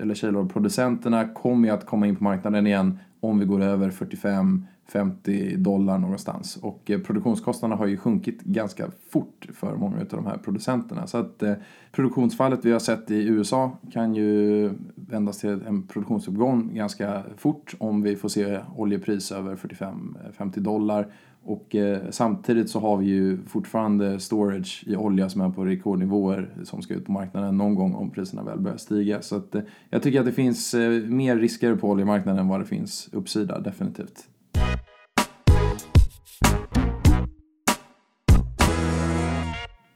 eller 0.00 0.14
shale 0.14 1.28
kommer 1.34 1.68
ju 1.68 1.74
att 1.74 1.86
komma 1.86 2.06
in 2.06 2.16
på 2.16 2.24
marknaden 2.24 2.66
igen 2.66 2.98
om 3.20 3.38
vi 3.38 3.46
går 3.46 3.62
över 3.62 3.90
45. 3.90 4.66
50 4.86 5.56
dollar 5.56 5.98
någonstans. 5.98 6.56
Och 6.56 6.90
eh, 6.90 7.00
produktionskostnaderna 7.00 7.78
har 7.78 7.86
ju 7.86 7.96
sjunkit 7.96 8.42
ganska 8.42 8.90
fort 9.10 9.48
för 9.54 9.76
många 9.76 10.00
av 10.00 10.06
de 10.08 10.26
här 10.26 10.36
producenterna. 10.36 11.06
Så 11.06 11.18
att 11.18 11.42
eh, 11.42 11.54
produktionsfallet 11.92 12.64
vi 12.64 12.72
har 12.72 12.78
sett 12.78 13.10
i 13.10 13.28
USA 13.28 13.78
kan 13.92 14.14
ju 14.14 14.70
vändas 14.94 15.38
till 15.38 15.62
en 15.66 15.86
produktionsuppgång 15.86 16.74
ganska 16.74 17.22
fort 17.36 17.74
om 17.78 18.02
vi 18.02 18.16
får 18.16 18.28
se 18.28 18.60
oljepris 18.76 19.32
över 19.32 19.56
45-50 19.56 20.56
eh, 20.56 20.62
dollar. 20.62 21.12
Och 21.46 21.74
eh, 21.74 22.00
samtidigt 22.10 22.70
så 22.70 22.80
har 22.80 22.96
vi 22.96 23.06
ju 23.06 23.38
fortfarande 23.46 24.20
storage 24.20 24.84
i 24.86 24.96
olja 24.96 25.28
som 25.28 25.40
är 25.40 25.50
på 25.50 25.64
rekordnivåer 25.64 26.50
som 26.64 26.82
ska 26.82 26.94
ut 26.94 27.06
på 27.06 27.12
marknaden 27.12 27.56
någon 27.56 27.74
gång 27.74 27.94
om 27.94 28.10
priserna 28.10 28.42
väl 28.42 28.60
börjar 28.60 28.76
stiga. 28.76 29.22
Så 29.22 29.36
att, 29.36 29.54
eh, 29.54 29.62
jag 29.90 30.02
tycker 30.02 30.20
att 30.20 30.26
det 30.26 30.32
finns 30.32 30.74
eh, 30.74 31.02
mer 31.02 31.36
risker 31.36 31.74
på 31.76 31.90
oljemarknaden 31.90 32.40
än 32.40 32.48
vad 32.48 32.60
det 32.60 32.66
finns 32.66 33.08
uppsida, 33.12 33.60
definitivt. 33.60 34.28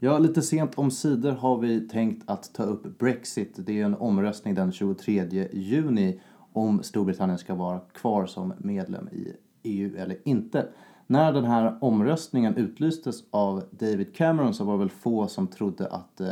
Ja, 0.01 0.19
lite 0.19 0.43
sent 0.43 0.79
om 0.79 0.91
sidor 0.91 1.33
har 1.33 1.59
vi 1.59 1.89
tänkt 1.89 2.31
att 2.31 2.55
ta 2.55 2.63
upp 2.63 2.99
Brexit. 2.99 3.55
Det 3.57 3.81
är 3.81 3.85
en 3.85 3.95
omröstning 3.95 4.55
den 4.55 4.73
23 4.73 5.49
juni 5.53 6.21
om 6.53 6.83
Storbritannien 6.83 7.39
ska 7.39 7.55
vara 7.55 7.79
kvar 7.79 8.27
som 8.27 8.53
medlem 8.59 9.09
i 9.09 9.33
EU 9.63 9.97
eller 9.97 10.17
inte. 10.25 10.69
När 11.07 11.33
den 11.33 11.45
här 11.45 11.79
omröstningen 11.81 12.57
utlystes 12.57 13.25
av 13.31 13.65
David 13.71 14.15
Cameron 14.15 14.55
så 14.55 14.65
var 14.65 14.73
det 14.73 14.79
väl 14.79 14.91
få 14.91 15.27
som 15.27 15.47
trodde 15.47 15.87
att 15.87 16.21
eh, 16.21 16.29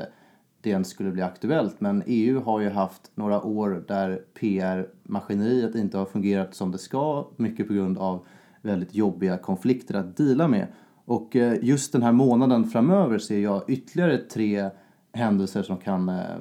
den 0.61 0.85
skulle 0.85 1.11
bli 1.11 1.23
aktuellt. 1.23 1.81
Men 1.81 2.03
EU 2.07 2.41
har 2.41 2.61
ju 2.61 2.71
haft 2.71 3.11
några 3.15 3.43
år 3.43 3.85
där 3.89 4.23
PR-maskineriet 4.35 5.75
inte 5.75 5.99
har 5.99 6.07
fungerat 6.07 6.55
som 6.55 6.73
det 6.73 6.79
ska. 6.79 7.27
Mycket 7.37 7.69
på 7.69 7.75
grund 7.75 7.99
av 7.99 8.27
väldigt 8.63 8.95
jobbiga 8.95 9.39
konflikter 9.39 9.95
att 9.95 10.17
dela 10.17 10.49
med. 10.49 10.67
Och 11.07 11.37
eh, 11.37 11.59
just 11.63 11.93
den 11.93 12.03
här 12.03 12.13
månaden 12.13 12.65
framöver 12.65 13.19
ser 13.19 13.39
jag 13.39 13.71
ytterligare 13.71 14.19
tre 14.19 14.71
händelser 15.13 15.63
som 15.63 15.77
kan 15.77 16.09
eh, 16.09 16.37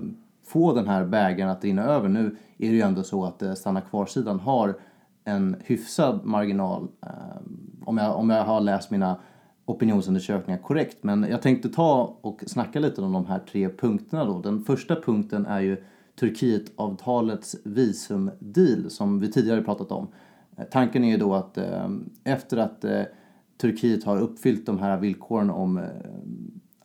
få 0.45 0.73
den 0.73 0.87
här 0.87 1.05
bägaren 1.05 1.51
att 1.51 1.63
rinna 1.63 1.83
över. 1.83 2.09
Nu 2.09 2.37
är 2.57 2.69
det 2.69 2.75
ju 2.75 2.81
ändå 2.81 3.03
så 3.03 3.25
att 3.25 3.41
eh, 3.41 3.53
stanna 3.53 3.81
kvar-sidan 3.81 4.39
har 4.39 4.75
en 5.23 5.55
hyfsad 5.65 6.25
marginal 6.25 6.87
om, 7.85 7.97
jag, 7.97 8.17
om 8.17 8.29
jag 8.29 8.43
har 8.43 8.61
läst 8.61 8.91
mina 8.91 9.19
opinionsundersökningar 9.65 10.59
korrekt. 10.59 10.97
Men 11.01 11.25
jag 11.29 11.41
tänkte 11.41 11.69
ta 11.69 12.17
och 12.21 12.43
snacka 12.47 12.79
lite 12.79 13.01
om 13.01 13.13
de 13.13 13.25
här 13.25 13.39
tre 13.39 13.69
punkterna 13.69 14.25
då. 14.25 14.41
Den 14.41 14.63
första 14.63 14.95
punkten 14.95 15.45
är 15.45 15.59
ju 15.59 15.83
Turkietavtalets 16.19 17.55
visumdeal 17.63 18.89
som 18.89 19.19
vi 19.19 19.31
tidigare 19.31 19.61
pratat 19.61 19.91
om. 19.91 20.07
Tanken 20.71 21.03
är 21.03 21.11
ju 21.11 21.17
då 21.17 21.33
att 21.33 21.57
efter 22.23 22.57
att 22.57 22.85
Turkiet 23.57 24.03
har 24.03 24.21
uppfyllt 24.21 24.65
de 24.65 24.79
här 24.79 24.99
villkoren 24.99 25.49
om 25.49 25.77
eh, 25.77 25.83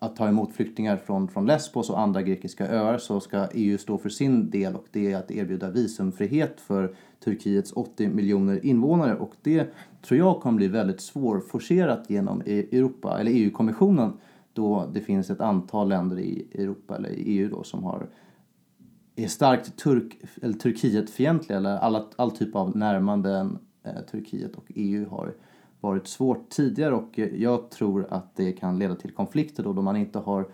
att 0.02 0.16
ta 0.16 0.28
emot 0.28 0.52
flyktingar 0.52 0.96
från, 0.96 1.28
från 1.28 1.46
Lesbos 1.46 1.90
och 1.90 2.00
andra 2.00 2.22
grekiska 2.22 2.68
öar 2.68 2.98
så 2.98 3.20
ska 3.20 3.48
EU 3.54 3.78
stå 3.78 3.98
för 3.98 4.08
sin 4.08 4.50
del 4.50 4.74
och 4.74 4.86
det 4.90 5.12
är 5.12 5.16
att 5.16 5.30
erbjuda 5.30 5.70
visumfrihet 5.70 6.60
för 6.60 6.94
Turkiets 7.24 7.72
80 7.72 8.08
miljoner 8.08 8.66
invånare. 8.66 9.16
Och 9.16 9.32
det 9.42 9.66
tror 10.02 10.18
jag 10.18 10.40
kommer 10.40 10.56
bli 10.56 10.68
väldigt 10.68 11.00
svårforcerat 11.00 12.10
genom 12.10 12.42
e- 12.46 12.66
Europa 12.72 13.20
eller 13.20 13.32
EU-kommissionen 13.32 14.12
då 14.52 14.90
det 14.92 15.00
finns 15.00 15.30
ett 15.30 15.40
antal 15.40 15.88
länder 15.88 16.18
i 16.18 16.46
Europa 16.54 16.96
eller 16.96 17.10
i 17.10 17.22
EU 17.22 17.48
då 17.48 17.62
som 17.62 17.84
har 17.84 18.08
är 19.16 19.28
starkt 19.28 19.76
turk, 19.76 20.18
eller 20.42 20.54
Turkietfientliga 20.54 21.58
eller 21.58 21.76
alla, 21.76 22.06
all 22.16 22.30
typ 22.30 22.56
av 22.56 22.76
närmanden 22.76 23.58
eh, 23.82 24.00
Turkiet 24.10 24.56
och 24.56 24.64
EU 24.68 25.08
har 25.08 25.34
varit 25.80 26.06
svårt 26.06 26.48
tidigare 26.48 26.94
och 26.94 27.18
eh, 27.18 27.28
jag 27.34 27.70
tror 27.70 28.06
att 28.10 28.36
det 28.36 28.52
kan 28.52 28.78
leda 28.78 28.94
till 28.94 29.10
konflikter 29.10 29.62
då, 29.62 29.72
då 29.72 29.82
man 29.82 29.96
inte 29.96 30.18
har 30.18 30.48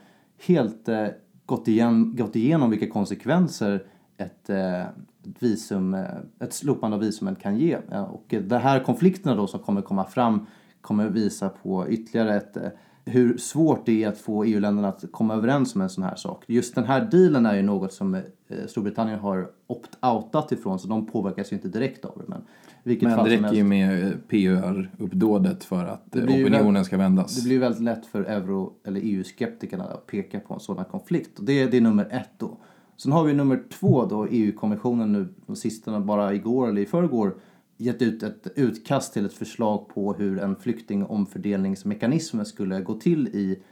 helt 0.46 0.88
eh, 0.88 1.06
gått, 1.46 1.68
igen, 1.68 2.16
gått 2.16 2.36
igenom 2.36 2.70
vilka 2.70 2.90
konsekvenser 2.90 3.86
ett, 4.16 4.50
eh, 4.50 4.82
visum, 5.22 5.94
eh, 5.94 6.04
ett 6.40 6.52
slopande 6.52 6.96
av 6.96 7.00
visumet 7.00 7.38
kan 7.38 7.58
ge. 7.58 7.76
Och 8.10 8.24
de 8.28 8.56
här 8.56 8.84
konflikterna 8.84 9.36
då 9.36 9.46
som 9.46 9.60
kommer 9.60 9.82
komma 9.82 10.04
fram 10.04 10.46
kommer 10.86 11.08
visa 11.08 11.48
på 11.48 11.88
ytterligare 11.88 12.36
ett 12.36 12.56
eh, 12.56 12.68
hur 13.04 13.36
svårt 13.38 13.86
det 13.86 14.04
är 14.04 14.08
att 14.08 14.18
få 14.18 14.44
EU-länderna 14.44 14.88
att 14.88 15.04
komma 15.10 15.34
överens 15.34 15.74
om 15.74 15.80
en 15.80 15.88
sån 15.90 16.04
här 16.04 16.16
sak. 16.16 16.44
Just 16.46 16.74
den 16.74 16.84
här 16.84 17.00
dealen 17.10 17.46
är 17.46 17.56
ju 17.56 17.62
något 17.62 17.92
som 17.92 18.14
eh, 18.14 18.22
Storbritannien 18.66 19.18
har 19.18 19.50
opt-outat 19.66 20.52
ifrån 20.52 20.78
så 20.78 20.88
de 20.88 21.06
påverkas 21.06 21.52
ju 21.52 21.56
inte 21.56 21.68
direkt 21.68 22.04
av 22.04 22.18
det. 22.18 22.24
Men, 22.26 22.42
vilket 22.86 23.08
Men 23.08 23.24
det 23.24 23.30
räcker 23.30 23.52
ju 23.52 23.64
med 23.64 24.18
PR-uppdådet 24.28 25.64
för 25.64 25.84
att 25.84 26.16
eh, 26.16 26.22
ju 26.22 26.44
opinionen 26.44 26.84
ska 26.84 26.96
vändas. 26.96 27.36
Det 27.36 27.48
blir 27.48 27.58
väldigt 27.58 27.82
lätt 27.82 28.06
för 28.06 28.24
euro 28.24 28.72
eller 28.84 29.00
EU-skeptikerna 29.04 29.84
att 29.84 30.06
peka 30.06 30.40
på 30.40 30.54
en 30.54 30.60
sådan 30.60 30.84
konflikt. 30.84 31.38
Och 31.38 31.44
det, 31.44 31.66
det 31.66 31.76
är 31.76 31.80
nummer 31.80 32.08
ett 32.10 32.30
då. 32.38 32.58
Sen 32.96 33.12
har 33.12 33.24
vi 33.24 33.32
nummer 33.32 33.62
två 33.70 34.06
då, 34.06 34.26
EU-kommissionen 34.26 35.12
nu, 35.12 35.28
de 35.46 35.56
sista 35.56 36.00
bara 36.00 36.34
igår 36.34 36.68
eller 36.68 36.82
i 36.82 36.86
förrgår, 36.86 37.34
gett 37.76 38.02
ut 38.02 38.22
ett 38.22 38.46
utkast 38.56 39.12
till 39.12 39.26
ett 39.26 39.34
förslag 39.34 39.88
på 39.88 40.12
hur 40.12 40.38
en 40.38 40.56
flyktingomfördelningsmekanism 40.56 42.44
skulle 42.44 42.80
gå 42.80 42.94
till 42.94 43.28
i, 43.28 43.62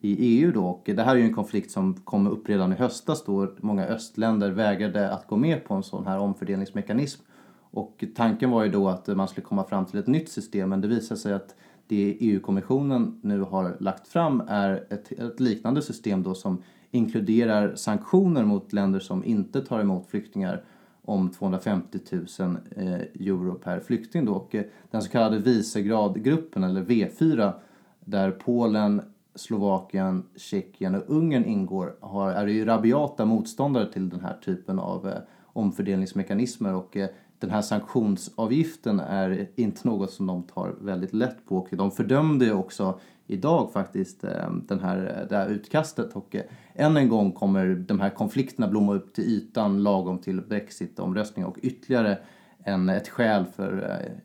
i 0.00 0.16
EU 0.18 0.52
då. 0.52 0.66
Och 0.66 0.82
det 0.84 1.02
här 1.02 1.14
är 1.14 1.18
ju 1.18 1.24
en 1.24 1.34
konflikt 1.34 1.70
som 1.70 1.94
kom 1.94 2.26
upp 2.26 2.48
redan 2.48 2.72
i 2.72 2.76
höstas 2.76 3.24
då 3.24 3.54
många 3.60 3.86
östländer 3.86 4.50
vägrade 4.50 5.10
att 5.10 5.26
gå 5.26 5.36
med 5.36 5.64
på 5.64 5.74
en 5.74 5.82
sån 5.82 6.06
här 6.06 6.18
omfördelningsmekanism. 6.18 7.22
Och 7.74 8.04
tanken 8.14 8.50
var 8.50 8.64
ju 8.64 8.70
då 8.70 8.88
att 8.88 9.06
man 9.06 9.28
skulle 9.28 9.44
komma 9.44 9.64
fram 9.64 9.86
till 9.86 9.98
ett 9.98 10.06
nytt 10.06 10.28
system 10.28 10.68
men 10.68 10.80
det 10.80 10.88
visar 10.88 11.16
sig 11.16 11.32
att 11.32 11.54
det 11.86 12.16
EU-kommissionen 12.20 13.20
nu 13.22 13.40
har 13.40 13.76
lagt 13.80 14.08
fram 14.08 14.42
är 14.48 14.86
ett, 14.90 15.12
ett 15.12 15.40
liknande 15.40 15.82
system 15.82 16.22
då 16.22 16.34
som 16.34 16.62
inkluderar 16.90 17.74
sanktioner 17.74 18.44
mot 18.44 18.72
länder 18.72 19.00
som 19.00 19.24
inte 19.24 19.60
tar 19.60 19.80
emot 19.80 20.06
flyktingar 20.06 20.64
om 21.04 21.30
250 21.30 21.98
000 22.10 22.26
eh, 22.76 22.92
euro 22.94 23.54
per 23.54 23.80
flykting. 23.80 24.24
Då. 24.24 24.32
Och 24.32 24.54
eh, 24.54 24.64
den 24.90 25.02
så 25.02 25.10
kallade 25.10 25.38
Visegradgruppen, 25.38 26.64
eller 26.64 26.82
V4, 26.82 27.52
där 28.00 28.30
Polen, 28.30 29.02
Slovakien, 29.34 30.24
Tjeckien 30.36 30.94
och 30.94 31.02
Ungern 31.06 31.44
ingår, 31.44 31.96
har, 32.00 32.30
är 32.30 32.46
ju 32.46 32.64
rabiata 32.64 33.24
motståndare 33.24 33.92
till 33.92 34.08
den 34.08 34.20
här 34.20 34.36
typen 34.44 34.78
av 34.78 35.08
eh, 35.08 35.18
omfördelningsmekanismer. 35.44 36.74
Och 36.74 36.96
eh, 36.96 37.08
den 37.44 37.54
här 37.54 37.62
sanktionsavgiften 37.62 39.00
är 39.00 39.48
inte 39.56 39.88
något 39.88 40.10
som 40.10 40.26
de 40.26 40.42
tar 40.42 40.74
väldigt 40.80 41.12
lätt 41.12 41.46
på. 41.46 41.56
Och 41.56 41.68
de 41.70 41.90
fördömde 41.90 42.44
ju 42.44 42.52
också 42.52 43.00
idag 43.26 43.72
faktiskt 43.72 44.24
eh, 44.24 44.52
den 44.68 44.80
här, 44.80 45.18
eh, 45.20 45.28
det 45.28 45.36
här 45.36 45.48
utkastet. 45.48 46.12
Och 46.12 46.34
eh, 46.34 46.42
än 46.74 46.96
en 46.96 47.08
gång 47.08 47.32
kommer 47.32 47.74
de 47.74 48.00
här 48.00 48.10
konflikterna 48.10 48.68
blomma 48.68 48.94
upp 48.94 49.14
till 49.14 49.24
ytan 49.24 49.82
lagom 49.82 50.18
till 50.18 50.40
Brexit-omröstningen 50.40 51.50
och 51.50 51.58
ytterligare 51.62 52.18
en, 52.58 52.88
ett 52.88 53.08
skäl 53.08 53.44
för 53.44 54.00
e 54.02 54.20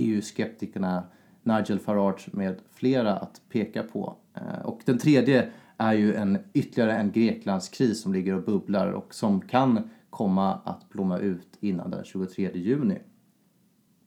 EU-skeptikerna 0.00 1.02
Nigel 1.42 1.78
Farage 1.78 2.28
med 2.32 2.56
flera 2.70 3.16
att 3.16 3.40
peka 3.48 3.82
på. 3.82 4.16
Och 4.64 4.80
den 4.84 4.98
tredje 4.98 5.48
är 5.76 5.92
ju 5.92 6.14
en, 6.14 6.38
ytterligare 6.52 6.92
en 6.92 7.12
Greklandskris 7.12 8.02
som 8.02 8.12
ligger 8.12 8.34
och 8.34 8.42
bubblar 8.42 8.92
och 8.92 9.14
som 9.14 9.40
kan 9.40 9.90
komma 10.18 10.54
att 10.64 10.88
blomma 10.88 11.18
ut 11.18 11.48
innan 11.60 11.90
den 11.90 12.04
23 12.04 12.50
juni. 12.54 12.98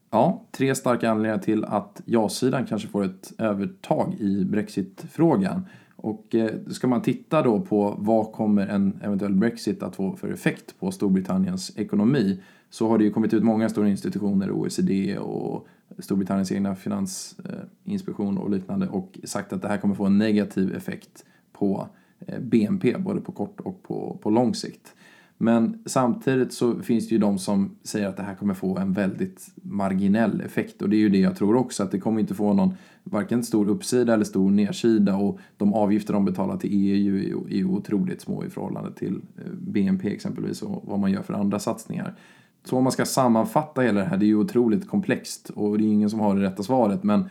Ja, 0.09 0.45
tre 0.51 0.75
starka 0.75 1.11
anledningar 1.11 1.37
till 1.37 1.65
att 1.65 2.01
ja-sidan 2.05 2.65
kanske 2.65 2.87
får 2.87 3.03
ett 3.03 3.33
övertag 3.37 4.15
i 4.19 4.45
Brexit-frågan. 4.45 5.65
Och 5.95 6.35
eh, 6.35 6.51
ska 6.69 6.87
man 6.87 7.01
titta 7.01 7.41
då 7.41 7.61
på 7.61 7.95
vad 7.99 8.31
kommer 8.31 8.67
en 8.67 8.99
eventuell 9.03 9.33
Brexit 9.33 9.83
att 9.83 9.95
få 9.95 10.15
för 10.15 10.29
effekt 10.29 10.79
på 10.79 10.91
Storbritanniens 10.91 11.77
ekonomi 11.77 12.39
så 12.69 12.87
har 12.87 12.97
det 12.97 13.03
ju 13.03 13.11
kommit 13.11 13.33
ut 13.33 13.43
många 13.43 13.69
stora 13.69 13.89
institutioner, 13.89 14.51
OECD 14.51 15.17
och 15.17 15.67
Storbritanniens 15.99 16.51
egna 16.51 16.75
finansinspektion 16.75 18.37
eh, 18.37 18.43
och 18.43 18.49
liknande 18.49 18.87
och 18.87 19.19
sagt 19.23 19.53
att 19.53 19.61
det 19.61 19.67
här 19.67 19.77
kommer 19.77 19.95
få 19.95 20.05
en 20.05 20.17
negativ 20.17 20.75
effekt 20.75 21.25
på 21.51 21.87
eh, 22.19 22.39
BNP 22.39 22.97
både 22.97 23.21
på 23.21 23.31
kort 23.31 23.59
och 23.59 23.83
på, 23.83 24.17
på 24.21 24.29
lång 24.29 24.55
sikt. 24.55 24.95
Men 25.41 25.83
samtidigt 25.85 26.53
så 26.53 26.79
finns 26.79 27.07
det 27.07 27.15
ju 27.15 27.19
de 27.19 27.39
som 27.39 27.75
säger 27.83 28.07
att 28.07 28.17
det 28.17 28.23
här 28.23 28.35
kommer 28.35 28.53
få 28.53 28.77
en 28.77 28.93
väldigt 28.93 29.47
marginell 29.55 30.41
effekt. 30.41 30.81
Och 30.81 30.89
det 30.89 30.95
är 30.95 30.99
ju 30.99 31.09
det 31.09 31.19
jag 31.19 31.35
tror 31.35 31.55
också 31.55 31.83
att 31.83 31.91
det 31.91 31.99
kommer 31.99 32.19
inte 32.19 32.35
få 32.35 32.53
någon 32.53 32.73
varken 33.03 33.43
stor 33.43 33.69
uppsida 33.69 34.13
eller 34.13 34.23
stor 34.23 34.51
nedsida. 34.51 35.15
Och 35.15 35.39
de 35.57 35.73
avgifter 35.73 36.13
de 36.13 36.25
betalar 36.25 36.57
till 36.57 36.69
EU 36.73 37.15
är 37.15 37.53
ju, 37.55 37.65
otroligt 37.65 38.21
små 38.21 38.45
i 38.45 38.49
förhållande 38.49 38.91
till 38.91 39.21
eh, 39.37 39.51
BNP 39.51 40.09
exempelvis 40.13 40.61
och 40.61 40.83
vad 40.85 40.99
man 40.99 41.11
gör 41.11 41.21
för 41.21 41.33
andra 41.33 41.59
satsningar. 41.59 42.15
Så 42.63 42.77
om 42.77 42.83
man 42.83 42.91
ska 42.91 43.05
sammanfatta 43.05 43.81
hela 43.81 43.99
det 43.99 44.05
här, 44.05 44.17
det 44.17 44.25
är 44.25 44.27
ju 44.27 44.37
otroligt 44.37 44.87
komplext 44.87 45.49
och 45.49 45.77
det 45.77 45.83
är 45.83 45.87
ingen 45.87 46.09
som 46.09 46.19
har 46.19 46.35
det 46.35 46.41
rätta 46.41 46.63
svaret. 46.63 47.03
Men 47.03 47.29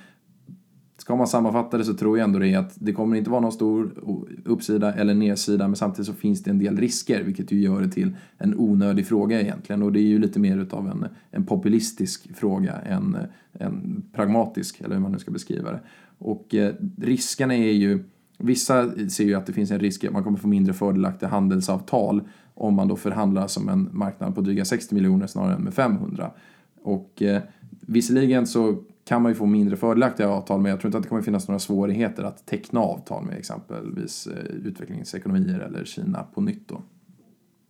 ska 1.00 1.16
man 1.16 1.26
sammanfatta 1.26 1.78
det 1.78 1.84
så 1.84 1.94
tror 1.94 2.18
jag 2.18 2.24
ändå 2.24 2.38
det 2.38 2.48
är 2.48 2.58
att 2.58 2.72
det 2.74 2.92
kommer 2.92 3.16
inte 3.16 3.30
vara 3.30 3.40
någon 3.40 3.52
stor 3.52 3.92
uppsida 4.44 4.94
eller 4.94 5.14
nedsida 5.14 5.68
men 5.68 5.76
samtidigt 5.76 6.06
så 6.06 6.12
finns 6.12 6.42
det 6.42 6.50
en 6.50 6.58
del 6.58 6.76
risker 6.76 7.22
vilket 7.22 7.52
ju 7.52 7.60
gör 7.60 7.82
det 7.82 7.88
till 7.88 8.16
en 8.38 8.54
onödig 8.58 9.06
fråga 9.06 9.40
egentligen 9.40 9.82
och 9.82 9.92
det 9.92 10.00
är 10.00 10.08
ju 10.08 10.18
lite 10.18 10.40
mer 10.40 10.58
utav 10.58 10.88
en, 10.88 11.06
en 11.30 11.46
populistisk 11.46 12.36
fråga 12.36 12.72
än 12.72 13.16
en 13.52 14.02
pragmatisk 14.12 14.80
eller 14.80 14.94
hur 14.94 15.02
man 15.02 15.12
nu 15.12 15.18
ska 15.18 15.30
beskriva 15.30 15.72
det. 15.72 15.80
Och 16.18 16.54
eh, 16.54 16.74
riskerna 16.96 17.54
är 17.54 17.72
ju 17.72 18.04
Vissa 18.42 18.90
ser 19.08 19.24
ju 19.24 19.34
att 19.34 19.46
det 19.46 19.52
finns 19.52 19.70
en 19.70 19.80
risk 19.80 20.04
att 20.04 20.12
man 20.12 20.24
kommer 20.24 20.38
få 20.38 20.48
mindre 20.48 20.72
fördelaktiga 20.72 21.28
handelsavtal 21.28 22.22
om 22.54 22.74
man 22.74 22.88
då 22.88 22.96
förhandlar 22.96 23.46
som 23.46 23.68
en 23.68 23.88
marknad 23.92 24.34
på 24.34 24.40
dryga 24.40 24.64
60 24.64 24.94
miljoner 24.94 25.26
snarare 25.26 25.54
än 25.54 25.62
med 25.62 25.74
500. 25.74 26.30
Och 26.82 27.22
eh, 27.22 27.42
visserligen 27.80 28.46
så 28.46 28.76
kan 29.10 29.22
man 29.22 29.32
ju 29.32 29.36
få 29.36 29.46
mindre 29.46 29.76
fördelaktiga 29.76 30.28
avtal 30.28 30.60
med. 30.60 30.72
jag 30.72 30.80
tror 30.80 30.88
inte 30.88 30.98
att 30.98 31.02
det 31.02 31.08
kommer 31.08 31.22
finnas 31.22 31.48
några 31.48 31.58
svårigheter 31.58 32.22
att 32.22 32.46
teckna 32.46 32.80
avtal 32.80 33.24
med 33.24 33.38
exempelvis 33.38 34.26
eh, 34.26 34.66
utvecklingsekonomier 34.66 35.58
eller 35.58 35.84
Kina 35.84 36.22
på 36.34 36.40
nytt 36.40 36.68
då. 36.68 36.82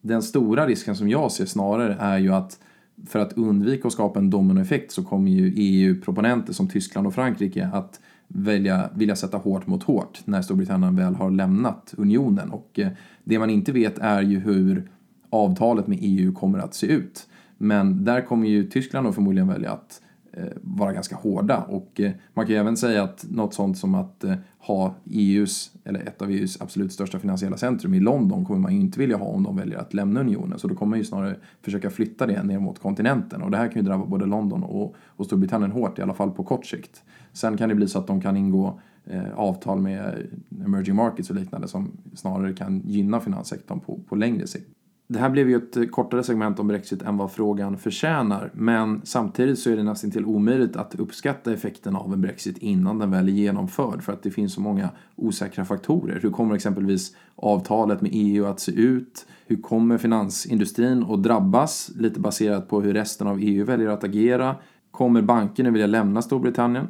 Den 0.01 0.23
stora 0.23 0.67
risken 0.67 0.97
som 0.97 1.09
jag 1.09 1.33
ser 1.33 1.47
snarare 1.47 1.97
är 2.01 2.19
ju 2.19 2.35
att 2.35 2.59
för 3.07 3.19
att 3.19 3.33
undvika 3.33 3.87
att 3.87 3.93
skapa 3.93 4.19
en 4.19 4.31
dominoeffekt 4.31 4.93
så 4.93 5.05
kommer 5.05 5.31
ju 5.31 5.53
EU-proponenter 5.57 6.53
som 6.53 6.69
Tyskland 6.69 7.07
och 7.07 7.15
Frankrike 7.15 7.71
att 7.73 8.01
välja, 8.29 8.91
vilja 8.95 9.17
sätta 9.17 9.37
hårt 9.37 9.67
mot 9.67 9.83
hårt 9.83 10.21
när 10.25 10.43
Storbritannien 10.43 10.97
väl 10.97 11.15
har 11.15 11.31
lämnat 11.31 11.95
unionen. 11.97 12.51
Och 12.51 12.79
eh, 12.79 12.89
det 13.25 13.39
man 13.39 13.51
inte 13.51 13.73
vet 13.73 13.99
är 13.99 14.23
ju 14.23 14.39
hur 14.39 14.91
avtalet 15.31 15.87
med 15.87 15.99
EU 16.01 16.35
kommer 16.35 16.59
att 16.59 16.75
se 16.75 16.87
ut. 16.87 17.29
Men 17.59 18.05
där 18.05 18.21
kommer 18.21 18.49
ju 18.49 18.65
Tyskland 18.71 19.07
då 19.07 19.13
förmodligen 19.13 19.49
välja 19.49 19.73
att 19.73 20.01
Eh, 20.03 20.10
Eh, 20.33 20.45
vara 20.63 20.93
ganska 20.93 21.17
hårda. 21.17 21.63
Och 21.69 22.01
eh, 22.01 22.13
man 22.35 22.47
kan 22.47 22.55
ju 22.55 22.61
även 22.61 22.77
säga 22.77 23.03
att 23.03 23.27
något 23.31 23.55
sånt 23.55 23.79
som 23.79 23.95
att 23.95 24.25
eh, 24.25 24.35
ha 24.59 24.95
EUs, 25.05 25.73
eller 25.85 26.01
ett 26.01 26.23
av 26.23 26.31
EUs 26.31 26.61
absolut 26.61 26.93
största 26.93 27.19
finansiella 27.19 27.57
centrum 27.57 27.95
i 27.95 28.01
London 28.01 28.45
kommer 28.45 28.61
man 28.61 28.75
ju 28.75 28.81
inte 28.81 28.99
vilja 28.99 29.17
ha 29.17 29.27
om 29.27 29.43
de 29.43 29.57
väljer 29.57 29.79
att 29.79 29.95
lämna 29.95 30.21
unionen. 30.21 30.59
Så 30.59 30.69
då 30.69 30.75
kommer 30.75 30.91
man 30.91 30.99
ju 30.99 31.05
snarare 31.05 31.37
försöka 31.63 31.91
flytta 31.91 32.27
det 32.27 32.43
ner 32.43 32.59
mot 32.59 32.79
kontinenten. 32.79 33.43
Och 33.43 33.51
det 33.51 33.57
här 33.57 33.69
kan 33.69 33.83
ju 33.83 33.89
drabba 33.89 34.07
både 34.07 34.27
London 34.27 34.63
och, 34.63 34.95
och 35.05 35.27
Storbritannien 35.27 35.73
hårt, 35.73 35.99
i 35.99 36.03
alla 36.03 36.15
fall 36.15 36.31
på 36.31 36.45
kort 36.45 36.67
sikt. 36.67 37.03
Sen 37.33 37.57
kan 37.57 37.69
det 37.69 37.75
bli 37.75 37.89
så 37.89 37.99
att 37.99 38.07
de 38.07 38.21
kan 38.21 38.37
ingå 38.37 38.81
eh, 39.05 39.35
avtal 39.35 39.81
med 39.81 40.27
emerging 40.65 40.97
markets 40.97 41.31
och 41.31 41.37
liknande 41.37 41.69
som 41.69 41.91
snarare 42.15 42.53
kan 42.53 42.83
gynna 42.85 43.21
finanssektorn 43.21 43.81
på, 43.81 44.01
på 44.09 44.17
längre 44.17 44.47
sikt. 44.47 44.69
Det 45.13 45.19
här 45.19 45.31
blev 45.31 45.51
ju 45.51 45.57
ett 45.57 45.91
kortare 45.91 46.23
segment 46.23 46.59
om 46.59 46.69
Brexit 46.69 47.03
än 47.03 47.17
vad 47.17 47.33
frågan 47.33 47.79
förtjänar. 47.79 48.51
Men 48.55 49.01
samtidigt 49.05 49.59
så 49.59 49.71
är 49.71 49.77
det 49.77 49.83
nästan 49.83 50.11
till 50.11 50.25
omöjligt 50.25 50.77
att 50.77 50.95
uppskatta 50.95 51.53
effekten 51.53 51.97
av 51.97 52.13
en 52.13 52.21
Brexit 52.21 52.59
innan 52.59 52.99
den 52.99 53.11
väl 53.11 53.29
är 53.29 53.33
genomförd. 53.33 54.03
För 54.03 54.13
att 54.13 54.23
det 54.23 54.31
finns 54.31 54.55
så 54.55 54.61
många 54.61 54.91
osäkra 55.17 55.65
faktorer. 55.65 56.21
Hur 56.23 56.31
kommer 56.31 56.55
exempelvis 56.55 57.17
avtalet 57.37 58.01
med 58.01 58.11
EU 58.15 58.47
att 58.47 58.61
se 58.61 58.73
ut? 58.73 59.27
Hur 59.47 59.57
kommer 59.57 59.99
finansindustrin 59.99 61.03
att 61.09 61.23
drabbas? 61.23 61.91
Lite 61.99 62.21
baserat 62.21 62.69
på 62.69 62.81
hur 62.81 62.95
resten 62.95 63.27
av 63.27 63.39
EU 63.43 63.65
väljer 63.65 63.89
att 63.89 64.05
agera. 64.05 64.57
Kommer 64.91 65.23
bankerna 65.23 65.71
vilja 65.71 65.87
lämna 65.87 66.23
Storbritannien? 66.23 66.87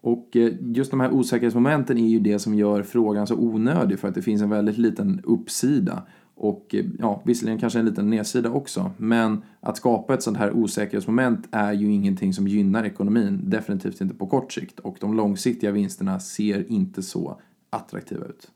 Och 0.00 0.36
eh, 0.36 0.52
just 0.60 0.90
de 0.90 1.00
här 1.00 1.10
osäkerhetsmomenten 1.10 1.98
är 1.98 2.08
ju 2.08 2.20
det 2.20 2.38
som 2.38 2.54
gör 2.54 2.82
frågan 2.82 3.26
så 3.26 3.36
onödig 3.36 3.98
för 3.98 4.08
att 4.08 4.14
det 4.14 4.22
finns 4.22 4.42
en 4.42 4.50
väldigt 4.50 4.78
liten 4.78 5.20
uppsida. 5.24 6.02
Och 6.42 6.74
eh, 6.74 6.84
ja, 6.98 7.22
visserligen 7.24 7.58
kanske 7.58 7.78
en 7.78 7.84
liten 7.84 8.10
nedsida 8.10 8.50
också, 8.50 8.90
men 8.96 9.42
att 9.60 9.76
skapa 9.76 10.14
ett 10.14 10.22
sånt 10.22 10.36
här 10.36 10.52
osäkerhetsmoment 10.52 11.48
är 11.50 11.72
ju 11.72 11.92
ingenting 11.92 12.32
som 12.32 12.48
gynnar 12.48 12.84
ekonomin, 12.84 13.40
definitivt 13.44 14.00
inte 14.00 14.14
på 14.14 14.26
kort 14.26 14.52
sikt. 14.52 14.78
Och 14.78 14.96
de 15.00 15.14
långsiktiga 15.14 15.70
vinsterna 15.70 16.20
ser 16.20 16.72
inte 16.72 17.02
så 17.02 17.40
attraktiva 17.70 18.26
ut. 18.26 18.50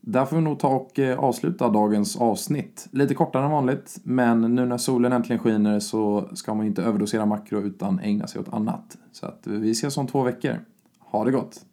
Där 0.00 0.24
får 0.24 0.36
vi 0.36 0.42
nog 0.42 0.58
ta 0.58 0.68
och 0.68 0.98
eh, 0.98 1.18
avsluta 1.18 1.68
dagens 1.68 2.16
avsnitt. 2.16 2.88
Lite 2.90 3.14
kortare 3.14 3.44
än 3.44 3.50
vanligt, 3.50 4.00
men 4.02 4.40
nu 4.40 4.66
när 4.66 4.78
solen 4.78 5.12
äntligen 5.12 5.42
skiner 5.42 5.80
så 5.80 6.28
ska 6.34 6.54
man 6.54 6.64
ju 6.64 6.68
inte 6.68 6.82
överdosera 6.82 7.26
makro 7.26 7.60
utan 7.60 8.00
ägna 8.00 8.26
sig 8.26 8.40
åt 8.40 8.52
annat. 8.52 8.98
Så 9.12 9.26
att 9.26 9.46
vi 9.46 9.70
ses 9.70 9.96
om 9.96 10.06
två 10.06 10.22
veckor. 10.22 10.60
Ha 10.98 11.24
det 11.24 11.30
gott! 11.30 11.64